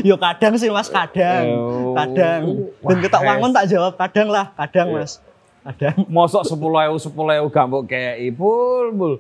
[0.08, 1.46] Yo kadang sih Mas, kadang.
[1.52, 1.94] Oh.
[1.94, 2.42] Kadang.
[2.82, 3.28] Ketok es.
[3.28, 4.98] wangun tak jawab kadang lah, kadang Iya.
[5.02, 5.12] Mas.
[5.62, 5.96] Kadang.
[6.10, 9.14] Mosok sepuluh ewu sepuluh ewu gak mbok kayak pul pul.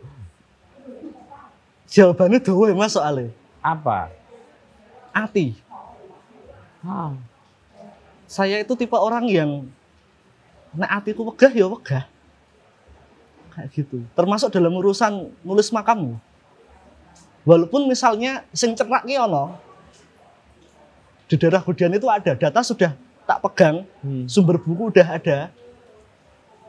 [1.91, 3.35] Jawabannya dowe Mas soalnya.
[3.59, 4.07] Apa?
[5.11, 5.59] Ati.
[6.87, 7.13] Hah.
[8.31, 9.67] Saya itu tipe orang yang
[10.71, 12.07] nek atiku wegah ya wegah.
[13.51, 14.07] Kayak gitu.
[14.15, 16.15] Termasuk dalam urusan nulis makammu.
[17.43, 19.59] Walaupun misalnya sing cerak ki ono.
[21.27, 22.95] Di daerah Gudian itu ada, data sudah
[23.27, 24.27] tak pegang, Hmm.
[24.31, 25.51] sumber buku udah ada.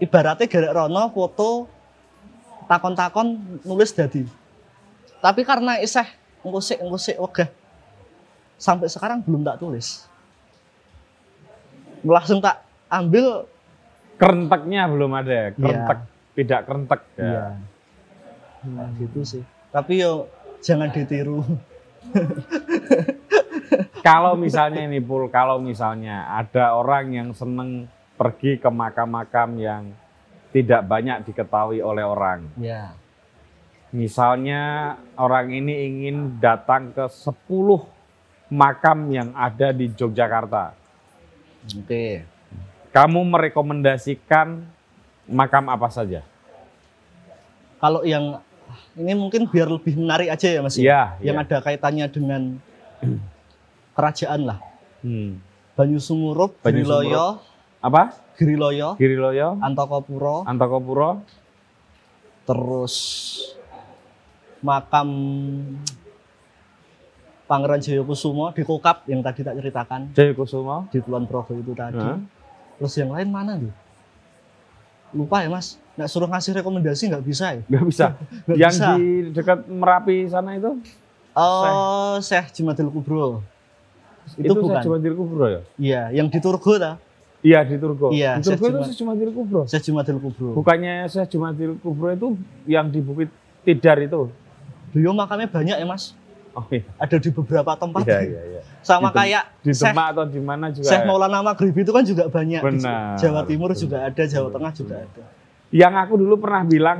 [0.03, 1.71] Ibaratnya garek rono foto
[2.67, 4.27] takon-takon nulis dadi.
[5.23, 6.07] Tapi karena iseh
[6.43, 7.49] ngusik-ngusik wegah
[8.59, 10.11] sampai sekarang belum tak tulis.
[12.03, 13.47] Langsung tak ambil
[14.19, 15.31] Kerenteknya belum ada.
[15.31, 15.51] Iya.
[15.55, 15.99] Kerentek
[16.39, 17.01] tidak kerentek.
[17.19, 17.27] Ya.
[17.27, 17.45] Iya.
[18.71, 19.43] Nah, gitu sih.
[19.75, 20.31] Tapi yo
[20.63, 21.43] jangan ditiru.
[24.07, 27.87] Kalau misalnya ini pul, kalau misalnya ada orang yang seneng
[28.19, 29.95] pergi ke makam-makam yang
[30.51, 32.51] tidak banyak diketahui oleh orang.
[32.59, 32.99] Ya.
[33.93, 37.29] Misalnya orang ini ingin datang ke 10
[38.49, 40.73] makam yang ada di Yogyakarta.
[41.77, 42.25] Oke.
[42.93, 44.65] Kamu merekomendasikan
[45.29, 46.25] makam apa saja?
[47.81, 48.41] Kalau yang
[48.97, 50.77] ini mungkin biar lebih menarik aja ya Mas.
[50.77, 50.85] ya?
[50.85, 51.03] Iya.
[51.33, 51.45] Yang iya.
[51.45, 52.43] ada kaitannya dengan
[53.97, 54.59] kerajaan lah.
[55.05, 55.41] Hmm.
[55.73, 57.41] Banyu Sumurup, Banyu Giriloyo,
[57.81, 58.13] Apa?
[58.37, 61.25] Giriloyo, Giriloyo, Antokopuro, Antokopuro,
[62.45, 62.95] terus
[64.63, 65.09] makam
[67.51, 70.89] Pangeran Jayakusumo di Kokap yang tadi tak ceritakan Jayakusuma.
[70.89, 72.01] di Kulon Progo itu tadi.
[72.01, 72.17] Hah?
[72.81, 73.73] Terus yang lain mana nih?
[75.13, 75.77] Lupa ya Mas.
[75.93, 77.63] Nggak suruh ngasih rekomendasi nggak bisa ya?
[77.69, 78.07] Nggak bisa.
[78.49, 78.89] Nggak yang bisa.
[78.97, 79.07] di
[79.37, 80.81] dekat Merapi sana itu?
[81.37, 83.45] Oh, Syekh Jumadil Kubro.
[84.41, 84.81] Itu, bukan.
[84.81, 85.61] cuma di Kubro ya?
[85.77, 86.97] Iya, yang di Turgo ta?
[87.45, 88.09] Iya di Turgo.
[88.15, 89.61] Iya, di Turgo saya itu cuma di Kubro.
[89.69, 90.57] Syekh Jumadil Kubro.
[90.57, 92.29] Bukannya saya cuma di Kubro itu
[92.65, 93.29] yang di Bukit
[93.63, 94.33] Tidar itu?
[94.93, 96.13] Beliau makamnya banyak ya Mas.
[96.53, 96.85] Oh iya.
[97.01, 98.05] Ada di beberapa tempat.
[98.05, 98.61] Iya iya iya.
[98.85, 100.85] Sama Di kayak Di Syekh, Demak atau di mana juga.
[100.85, 102.61] Syekh Maulana Maghribi itu kan juga banyak.
[102.61, 103.17] Di Benar.
[103.17, 105.25] Jawa Timur juga ada, Jawa Tengah juga ada.
[105.73, 106.99] Yang aku dulu pernah bilang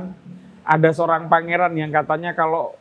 [0.65, 2.73] ada seorang pangeran yang katanya kalau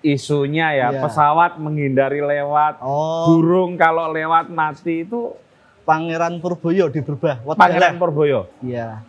[0.00, 1.02] isunya ya Iya.
[1.02, 5.34] pesawat menghindari lewat, Oh, burung kalau lewat mati itu
[5.82, 7.40] Pangeran Purboyo di Berbah.
[7.56, 7.96] Pangeran.
[7.96, 8.44] Purboyo.
[8.60, 9.00] Iya,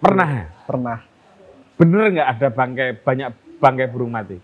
[0.00, 0.46] Pernah ya?
[0.64, 0.98] pernah.
[1.82, 4.38] Bener nggak ada bangkai banyak bangkai burung mati?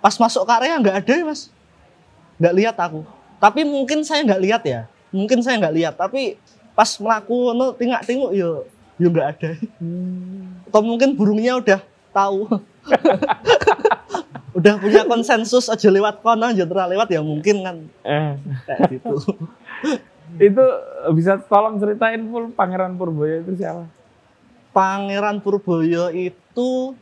[0.00, 1.52] Pas masuk ke area nggak ada ya Mas.
[2.40, 3.04] Nggak lihat aku.
[3.36, 4.88] Tapi mungkin saya nggak lihat ya.
[5.12, 5.94] Mungkin saya nggak lihat.
[6.00, 6.40] Tapi
[6.72, 8.64] pas melaku no tingak tinguk yo
[8.96, 9.60] yo nggak ada.
[10.72, 11.84] Atau mungkin burungnya udah
[12.16, 12.48] tahu.
[14.56, 17.76] udah punya konsensus aja lewat kono aja terus lewat ya mungkin kan
[18.08, 18.32] Eh,
[18.64, 19.36] kayak gitu.
[20.48, 20.64] itu
[21.12, 23.84] bisa tolong ceritain full Pangeran Purboyo itu siapa?
[24.76, 26.92] Pangeran Purboyo itu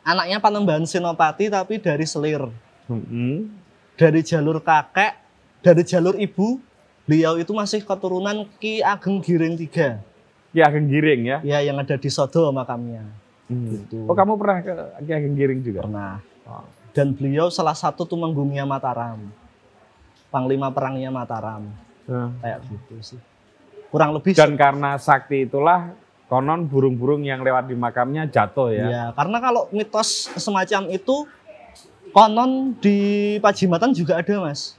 [0.00, 2.48] anaknya Panembahan Senopati tapi dari Selir.
[2.88, 3.52] Hmm.
[4.00, 5.20] Dari jalur kakek,
[5.60, 6.56] dari jalur ibu,
[7.04, 10.00] beliau itu masih keturunan Ki Ageng Giring III.
[10.48, 11.38] Ki Ageng Giring ya.
[11.44, 13.04] Ya yang ada di Sodo makamnya.
[13.52, 13.84] Hmm.
[13.84, 14.08] Gitu.
[14.08, 14.72] Oh kamu pernah ke
[15.04, 15.84] Ki Ageng Giring juga?
[15.84, 16.24] Pernah.
[16.48, 16.64] Oh.
[16.96, 19.28] Dan beliau salah satu tumenggungnya Mataram.
[20.32, 21.68] Panglima perangnya Mataram.
[22.08, 22.32] Nah.
[22.40, 23.20] Kayak gitu sih.
[23.92, 25.92] Kurang lebih Dan karena sakti itulah
[26.28, 28.84] konon burung-burung yang lewat di makamnya jatuh ya.
[28.88, 31.24] Ya, karena kalau mitos semacam itu
[32.12, 32.96] konon di
[33.40, 34.76] Pajimatan juga ada, Mas.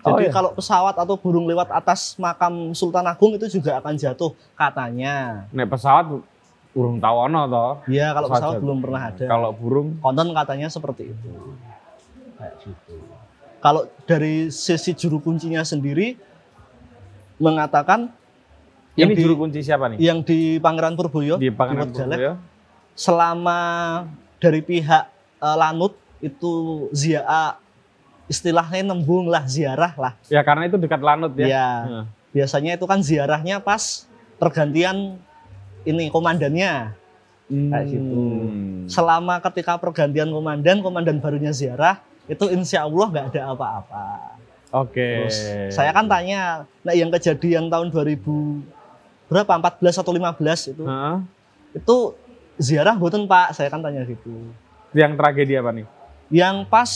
[0.00, 0.32] Oh, Jadi iya?
[0.32, 5.44] kalau pesawat atau burung lewat atas makam Sultan Agung itu juga akan jatuh katanya.
[5.52, 6.08] Nek pesawat
[6.72, 7.72] urung tawono toh.
[7.84, 8.64] Ya, kalau Pesawat pesawat jatuh.
[8.64, 9.24] belum pernah ada.
[9.28, 11.30] Kalau burung Konon katanya seperti itu.
[12.40, 12.96] Kayak gitu.
[13.60, 16.16] Kalau dari sisi juru kuncinya sendiri
[17.36, 18.08] mengatakan
[19.00, 19.98] Yang Ini di- juru kunci siapa nih?
[19.98, 21.88] yang di Pangeran Purboyo Di Pangeran.
[21.88, 22.32] Purboyo.
[22.92, 23.58] selama
[24.36, 25.04] dari pihak
[25.38, 26.52] eh, Lanut itu
[26.90, 27.24] zia
[28.26, 31.46] istilahnya nembung lah ziarah lah Ya karena itu dekat Lanut ya.
[31.48, 32.04] ya Heeh.
[32.32, 34.04] biasanya itu kan ziarahnya pas
[34.36, 35.16] pergantian
[35.82, 36.94] ini komandannya
[37.50, 38.14] Kayak gitu.
[38.14, 38.86] Hmm.
[38.86, 44.06] selama ketika pergantian komandan komandan barunya ziarah itu insya Allah nggak ada apa-apa
[44.72, 45.26] Oke.
[45.26, 45.38] terus
[45.68, 48.22] saya kan tanya nah yang kejadian tahun 2000
[49.30, 49.46] berapa
[49.78, 51.16] 14 atau 15 itu Heeh.
[51.72, 51.96] itu
[52.58, 54.50] ziarah buatan pak saya kan tanya gitu
[54.90, 55.86] Yang tragedi apa nih?
[56.28, 56.90] yang pas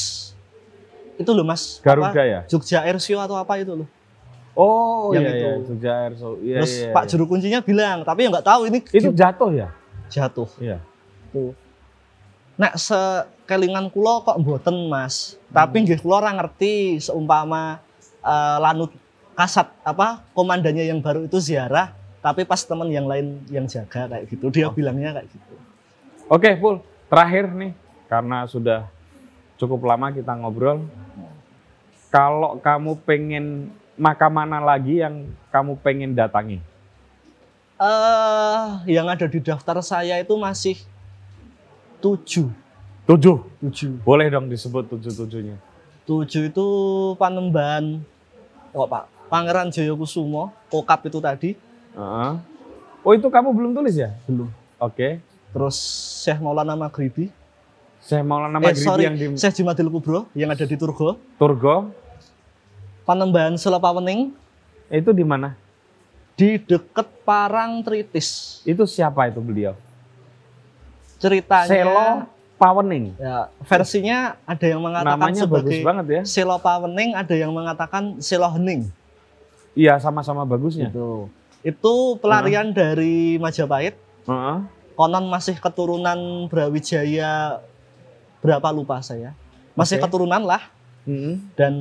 [1.14, 2.40] itu loh mas Garuda apa, ya?
[2.44, 3.88] Jogja Air Show atau apa itu loh
[4.54, 5.38] Oh Yang iya itu.
[5.40, 6.32] iya, Jogja Air Show.
[6.38, 7.10] Iya, terus iya, Pak iya.
[7.10, 9.68] juru kuncinya bilang tapi ya nggak tahu ini itu jatuh ya?
[10.06, 10.78] jatuh Iya.
[11.30, 11.54] tuh
[12.54, 17.82] Nek sekelingan kulo kok mboten mas tapi nggih kulo ora ngerti seumpama
[18.20, 18.94] eh, lanut
[19.34, 21.90] kasat apa komandannya yang baru itu ziarah
[22.24, 25.54] tapi pas teman yang lain yang jaga kayak gitu dia bilangnya kayak gitu
[26.24, 26.80] Oke, Pul.
[27.12, 27.76] Terakhir nih,
[28.08, 28.88] karena sudah
[29.60, 30.80] cukup lama kita ngobrol.
[32.08, 36.64] Kalau kamu pengen makam mana lagi yang kamu pengen datangi?
[37.74, 40.80] eh yang ada di daftar saya itu masih
[41.98, 42.48] tujuh
[43.04, 43.36] Tujuh.
[43.60, 45.60] tujuh Boleh dong disebut tujuh-tujuhnya.
[46.06, 46.66] tujuh itu
[47.20, 48.00] Panembahan
[48.70, 51.50] kok Pak Pangeran Jayakusumo kokap itu tadi
[51.94, 52.32] Heeh.
[53.00, 54.10] Oh itu kamu belum tulis ya?
[54.24, 55.20] belum Oke.
[55.52, 55.76] terus
[56.20, 57.30] Syekh Maulana Maghribi
[57.98, 61.92] Saya Maulana eh Maghribi sorry yang di Syekh Jumadil Kubro yang ada di Turgo Turgo.
[63.04, 64.32] Panembahan Selapawening
[64.88, 65.54] Itu di mana?
[66.34, 69.78] di deket Parang Tritis Itu siapa itu beliau?
[71.16, 72.04] ceritanya Selo
[72.54, 73.16] Pawening.
[73.16, 76.22] ya, versinya ada yang mengatakan Namanya bagus sebagai banget ya.
[76.24, 78.88] Selo Pawening ada yang mengatakan Selo Hening
[79.72, 80.86] Iya, sama-sama bagusnya.
[80.86, 81.26] gitu
[81.64, 83.96] itu pelarian dari Majapahit
[84.28, 84.58] Heeh.
[84.94, 87.58] konon masih keturunan Brawijaya
[88.44, 89.32] berapa lupa saya
[89.72, 90.04] masih Oke.
[90.06, 90.62] keturunan lah
[91.08, 91.40] Mm-mm.
[91.56, 91.74] dan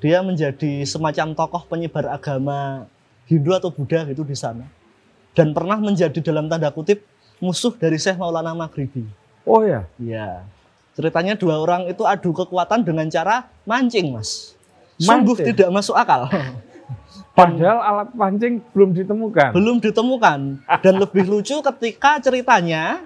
[0.00, 2.88] dia menjadi semacam tokoh penyebar agama
[3.28, 4.64] Hindu atau Buddha gitu di sana
[5.36, 7.04] dan pernah menjadi dalam tanda kutip
[7.40, 9.04] musuh dari Syekh Maulana Maghribi
[9.44, 9.84] Oh ya.
[10.00, 10.40] ya
[10.96, 14.56] ceritanya dua orang itu adu kekuatan dengan cara mancing mas
[14.96, 15.46] sungguh Mancing?
[15.52, 16.30] tidak masuk akal
[17.34, 19.50] Padahal alat pancing belum ditemukan.
[19.50, 20.40] belum ditemukan
[20.80, 23.02] dan lebih lucu ketika ceritanya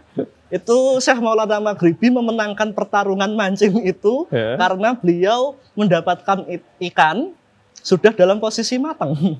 [0.49, 4.57] itu Syekh Maulana Maghribi memenangkan pertarungan mancing itu Ya.
[4.57, 6.45] karena beliau mendapatkan
[6.83, 7.33] ikan
[7.75, 9.17] sudah dalam posisi matang.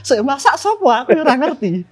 [0.00, 1.84] Saya masak sopo aku ora ngerti.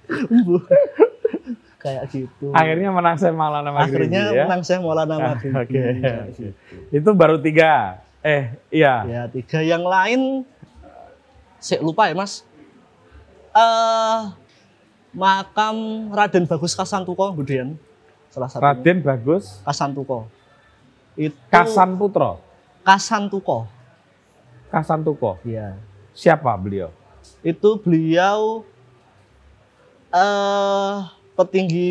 [1.77, 2.49] Kayak gitu.
[2.49, 4.43] Akhirnya menang saya Maulana Maghribi Akhirnya ya.
[4.45, 5.53] menang Syekh Maulana Ah, Maghribi.
[5.53, 5.83] Oke.
[6.33, 6.49] Gitu.
[6.91, 8.01] Itu baru tiga.
[8.25, 9.05] Eh, iya.
[9.05, 10.43] Ya, tiga yang lain
[11.57, 12.45] saya lupa ya, Mas.
[13.53, 14.21] Eh
[15.17, 17.77] makam Raden Bagus Kasantuko, Budian.
[18.29, 18.61] Salah satu.
[18.61, 20.29] Raden Bagus Kasantuko.
[21.17, 22.37] Itu Kasan Putro.
[22.85, 23.65] Kasantuko.
[24.69, 25.41] Kasantuko.
[25.41, 25.73] Iya.
[26.13, 26.93] Siapa beliau?
[27.41, 28.61] Itu beliau
[30.13, 30.95] eh
[31.33, 31.89] petinggi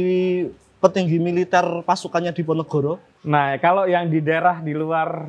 [0.79, 5.27] petinggi militer pasukannya di Ponegoro, Nah, kalau yang di daerah di luar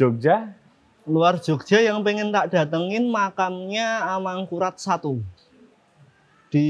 [0.00, 0.56] Jogja,
[1.04, 5.20] luar Jogja yang pengen tak datengin makamnya Amangkurat satu
[6.48, 6.68] di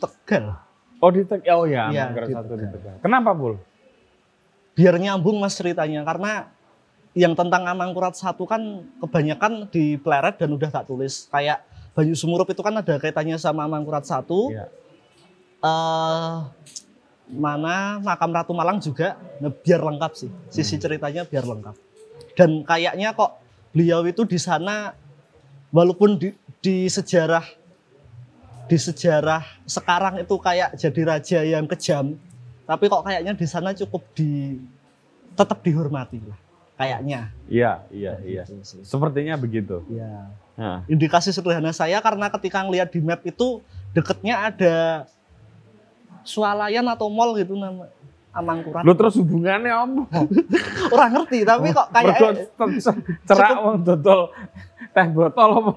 [0.00, 0.56] Tegal.
[1.04, 1.60] oh di Tegal.
[1.60, 2.96] Oh ya, Manggarai di satu di Tegal.
[3.04, 3.60] Kenapa, Bul?
[4.70, 6.48] biar nyambung mas ceritanya karena
[7.12, 11.60] yang tentang Amangkurat satu kan kebanyakan di pleret dan udah tak tulis kayak
[11.92, 14.72] Banyu Sumurup itu kan ada kaitannya sama Amangkurat satu Iya.
[15.60, 16.36] eh
[17.28, 21.89] mana makam Ratu Malang juga nah, biar lengkap sih sisi ceritanya biar lengkap
[22.38, 23.38] dan kayaknya kok
[23.70, 24.94] beliau itu di sana
[25.70, 27.44] walaupun di, di sejarah
[28.70, 32.14] di sejarah sekarang itu kayak jadi raja yang kejam
[32.66, 34.58] tapi kok kayaknya di sana cukup di
[35.34, 36.38] tetap dihormati lah
[36.78, 38.42] kayaknya Iya, iya, iya.
[38.46, 38.86] Gitu.
[38.86, 39.82] Sepertinya begitu.
[39.90, 43.64] ya Nah, indikasi sederhana saya karena ketika ngelihat di map itu
[43.96, 45.08] deketnya ada
[46.20, 47.88] swalayan atau mall gitu nama
[48.30, 48.86] Amangkurat.
[48.86, 50.06] lu terus hubungannya om?
[50.94, 52.46] Orang ngerti tapi kok kayak
[53.26, 54.30] cerak wong dodol
[54.90, 55.72] teh botol apa?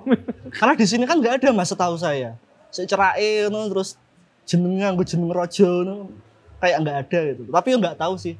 [0.54, 2.38] karena di sini kan nggak ada mas setahu saya.
[2.70, 3.97] Saya cerake ngono terus
[4.45, 6.14] jeneng nganggo jeneng raja ngono
[6.62, 7.41] kayak nggak ada gitu.
[7.49, 8.36] Tapi nggak tahu sih.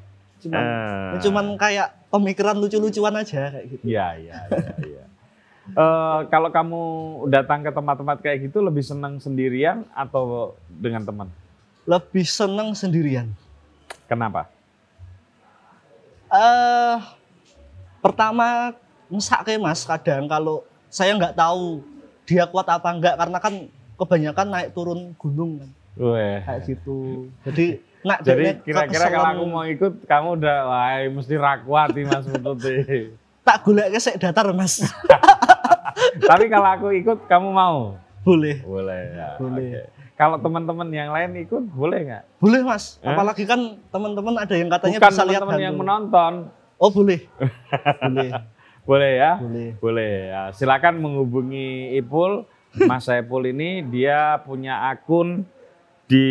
[0.46, 0.62] Cuman
[1.14, 1.20] Eh.
[1.24, 3.82] cuman kayak pemikiran lucu-lucuan aja kayak gitu.
[3.82, 4.74] Iya, iya, iya.
[4.78, 5.04] iya.
[5.64, 6.82] Eh, kalau kamu
[7.32, 11.28] datang ke tempat-tempat kayak gitu lebih senang sendirian atau dengan teman?
[11.88, 13.32] Lebih seneng sendirian.
[14.04, 14.52] Kenapa?
[16.34, 16.96] eh
[18.02, 18.74] pertama
[19.06, 21.78] mesake mas kadang kalau saya nggak tahu
[22.26, 23.54] dia kuat apa enggak karena kan
[23.94, 26.42] kebanyakan naik turun gunung kan Weh.
[26.42, 27.30] kayak gitu.
[27.46, 32.26] Jadi nak Jadi kira-kira kalau aku mau ikut, kamu udah, wah mesti rakuat nih Mas
[32.26, 32.58] Putut
[33.44, 34.82] tak golek sik datar Mas.
[36.30, 37.94] Tapi kalau aku ikut, kamu mau?
[38.24, 38.58] Boleh.
[38.64, 39.28] Boleh ya.
[39.36, 39.68] Boleh.
[39.70, 39.82] oke.
[40.14, 42.24] Kalau teman-teman yang lain ikut, boleh nggak?
[42.38, 43.02] Boleh Mas.
[43.02, 43.10] Eh?
[43.10, 45.82] Apalagi kan teman-teman ada yang katanya Bukan bisa lihat teman-teman yang hantu.
[45.82, 46.32] menonton.
[46.78, 47.20] Oh boleh.
[48.06, 48.30] boleh.
[48.86, 49.32] Boleh ya?
[49.42, 49.68] Boleh.
[49.82, 50.42] Boleh ya.
[50.54, 52.46] Silakan menghubungi Ipul.
[52.74, 55.46] Mas Saipul ini dia punya akun
[56.10, 56.26] di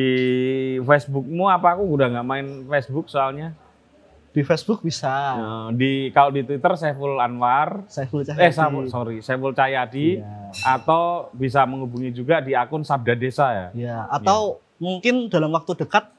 [0.84, 3.56] Facebookmu apa aku udah nggak main Facebook soalnya.
[4.34, 5.14] Di Facebook bisa.
[5.38, 8.50] Eh, Di kalau di Twitter Saiful Anwar, Saiful eh Cahyadi.
[8.52, 10.50] Saiful- sorry Saiful Cahyadi Iya.
[10.74, 13.68] atau bisa menghubungi juga di akun Sabda Desa ya.
[13.72, 16.10] Ya, atau mungkin dalam waktu dekat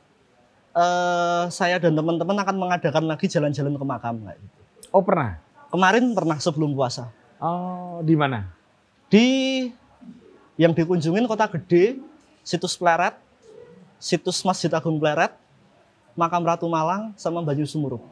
[0.72, 4.58] eh, saya dan teman-teman akan mengadakan lagi jalan-jalan ke makam kayak gitu.
[4.90, 5.38] Oh pernah?
[5.70, 7.10] Kemarin pernah sebelum puasa.
[7.38, 8.46] Oh di mana?
[9.06, 9.26] Di
[10.54, 11.98] yang dikunjungin Kota Gede,
[12.42, 13.18] situs Pleret,
[13.98, 15.34] situs Masjid Agung Pleret,
[16.14, 18.02] makam Ratu Malang sama Banyu Sumurup.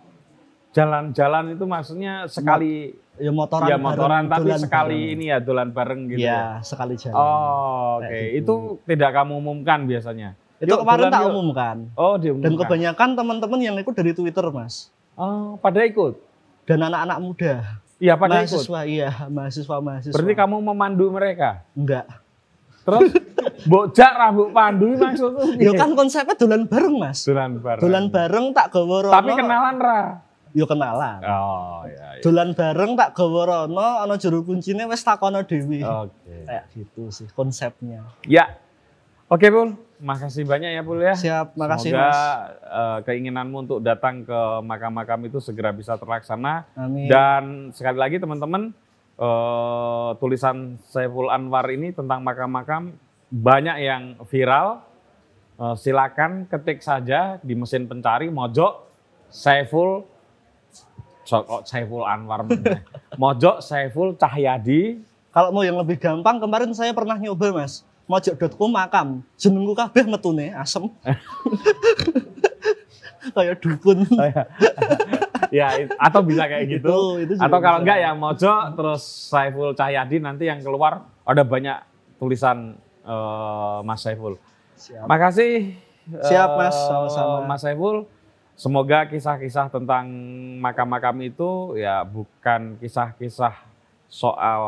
[0.73, 5.15] Jalan-jalan itu maksudnya sekali Ya motoran ya motoran bareng, tapi sekali bareng.
[5.21, 6.25] ini ya dolan bareng gitu.
[6.25, 6.33] ya?
[6.33, 7.13] Ya, sekali jalan.
[7.13, 8.09] Oh, oke.
[8.09, 8.41] Kayak gitu.
[8.41, 8.55] Itu
[8.89, 10.33] tidak kamu umumkan biasanya.
[10.57, 11.31] Itu Yuk, kemarin tak yuk.
[11.37, 11.77] umumkan.
[11.93, 12.47] Oh, diumumkan.
[12.49, 14.89] Dan kebanyakan teman-teman yang ikut dari Twitter, Mas.
[15.13, 16.17] Oh, pada ikut.
[16.65, 17.53] Dan anak-anak muda.
[18.01, 18.49] Iya, pada ikut.
[18.49, 20.15] mahasiswa, iya, mahasiswa-mahasiswa.
[20.17, 21.69] Berarti kamu memandu mereka.
[21.77, 22.09] Enggak.
[22.83, 23.11] Terus
[23.70, 25.55] bocak rambut pandu maksudnya.
[25.59, 27.22] Ya kan konsepnya dolan bareng, Mas.
[27.22, 27.83] dolan bareng.
[27.83, 29.14] Dolan bareng tak gawa rono.
[29.14, 30.01] Tapi kenalan ra.
[30.53, 31.18] Yo kenalan.
[31.24, 32.18] Oh, iya.
[32.18, 32.22] iya.
[32.22, 35.80] Dolan bareng tak gawa rono ana jero kuncine wis takono dhewe.
[35.80, 36.45] Oke.
[36.45, 38.05] Kayak gitu sih konsepnya.
[38.26, 38.59] Ya.
[39.33, 39.72] Oke, Pul.
[40.03, 41.16] Makasih banyak ya, Pul ya.
[41.16, 42.20] Siap, makasih Semoga Mas.
[42.68, 46.68] eh, keinginanmu untuk datang ke makam-makam itu segera bisa terlaksana.
[46.76, 47.09] Amin.
[47.09, 48.76] Dan sekali lagi teman-teman,
[49.17, 52.95] eh, tulisan Saiful Anwar ini tentang makam-makam
[53.29, 54.85] banyak yang viral.
[55.57, 58.89] Eh, silakan ketik saja di mesin pencari mojok
[59.29, 60.09] Saiful
[61.23, 62.49] so- kok Saiful Anwar
[63.23, 67.89] mojok Saiful Cahyadi Kalau mau yang lebih gampang, kemarin saya pernah nyoba, Mas.
[68.05, 69.25] Mojok.com makam.
[69.41, 70.93] Jenengku kabeh metune asem.
[73.33, 74.05] Kayak dukun.
[75.53, 75.69] Ya
[76.01, 77.21] atau bisa kayak gitu.
[77.21, 77.83] Itu- itu atau kalau bisa.
[77.85, 81.77] enggak ya mojok terus Saiful Cahyadi nanti yang keluar ada banyak
[82.17, 84.41] tulisan eh, Mas Saiful.
[84.75, 85.05] Siap.
[85.05, 85.77] Makasih.
[86.03, 86.75] Siap, eh, Mas.
[86.75, 87.37] Sama-sama.
[87.47, 88.09] Mas Saiful.
[88.53, 90.09] Semoga kisah-kisah tentang
[90.61, 93.55] makam-makam itu ya bukan kisah-kisah
[94.13, 94.63] soal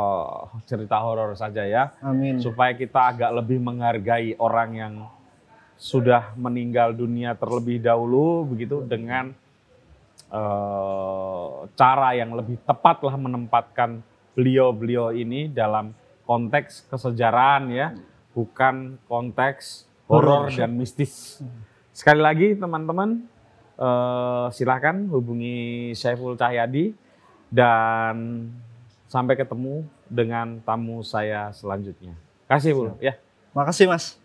[0.65, 2.41] cerita horor saja ya, Amin.
[2.41, 4.95] supaya kita agak lebih menghargai orang yang
[5.77, 9.37] sudah meninggal dunia terlebih dahulu begitu dengan
[10.35, 14.03] eh, cara yang lebih tepat lah menempatkan
[14.35, 15.95] beliau-beliau ini dalam
[16.27, 17.95] konteks kesejarahan ya,
[18.35, 21.39] bukan konteks horor dan mistis.
[21.95, 23.23] Sekali lagi teman-teman,
[23.79, 26.91] eh, silakan hubungi Syaiful Cahyadi
[27.55, 28.51] dan
[29.07, 32.19] sampai ketemu dengan tamu saya selanjutnya.
[32.51, 33.15] Kasih Bu ya.
[33.55, 34.19] Makasih, Mas.